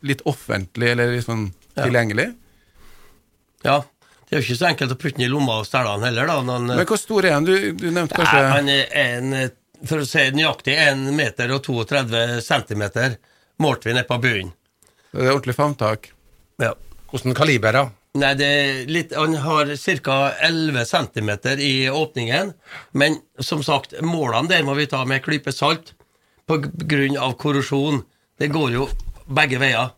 litt 0.01 0.24
offentlig 0.26 0.93
eller 0.95 1.18
sånn 1.22 1.49
Ja. 1.76 1.86
tilgjengelig? 1.86 2.32
Ja. 3.64 3.78
Det 4.28 4.38
er 4.38 4.41
jo 4.41 4.45
ikke 4.47 4.57
så 4.59 4.68
enkelt 4.72 4.91
å 4.93 4.97
putte 4.99 5.18
den 5.20 5.26
i 5.28 5.32
lomma 5.32 5.57
og 5.62 5.66
stjele 5.68 5.91
den 5.97 6.05
heller, 6.09 6.28
da. 6.32 6.38
Men, 6.47 6.70
Men 6.72 6.86
hvor 6.88 6.99
stor 6.99 7.26
er 7.28 7.36
den? 7.36 7.45
Du, 7.47 7.55
du 7.80 7.88
nevnte 7.91 8.16
Nei, 8.16 8.24
kanskje 8.24 8.41
han 8.55 8.70
er 8.72 8.93
en, 9.01 9.34
for 9.88 10.03
å 10.03 10.07
si 10.07 10.24
nøyaktig, 10.36 10.76
1 10.80 11.03
meter 11.18 11.51
og 11.55 11.62
32 11.68 12.39
centimeter 12.45 13.18
målte 13.62 13.89
vi 13.91 13.95
ned 13.97 14.07
på 14.07 14.18
bunnen. 14.24 14.53
Det 15.12 15.26
er 15.26 15.34
ordentlig 15.34 15.55
favntak. 15.57 16.09
Ja. 16.64 16.72
Hvordan 17.12 17.36
kaliber, 17.36 17.76
ja. 17.76 17.88
Nei, 18.20 18.34
det 18.36 18.47
er 18.47 18.89
litt, 18.91 19.14
han 19.16 19.38
har 19.39 19.70
ca. 20.03 20.18
11 20.43 20.84
cm 20.89 21.30
i 21.64 21.74
åpningen, 21.88 22.51
men 22.91 23.18
som 23.39 23.64
sagt, 23.64 23.95
målene 24.03 24.51
der 24.51 24.66
må 24.68 24.76
vi 24.76 24.89
ta 24.91 25.05
med 25.07 25.24
klype 25.24 25.53
salt. 25.55 25.93
av 26.51 27.38
korrosjon. 27.39 28.03
Det 28.39 28.51
går 28.51 28.72
jo 28.76 28.88
begge 29.32 29.59
veier. 29.62 29.93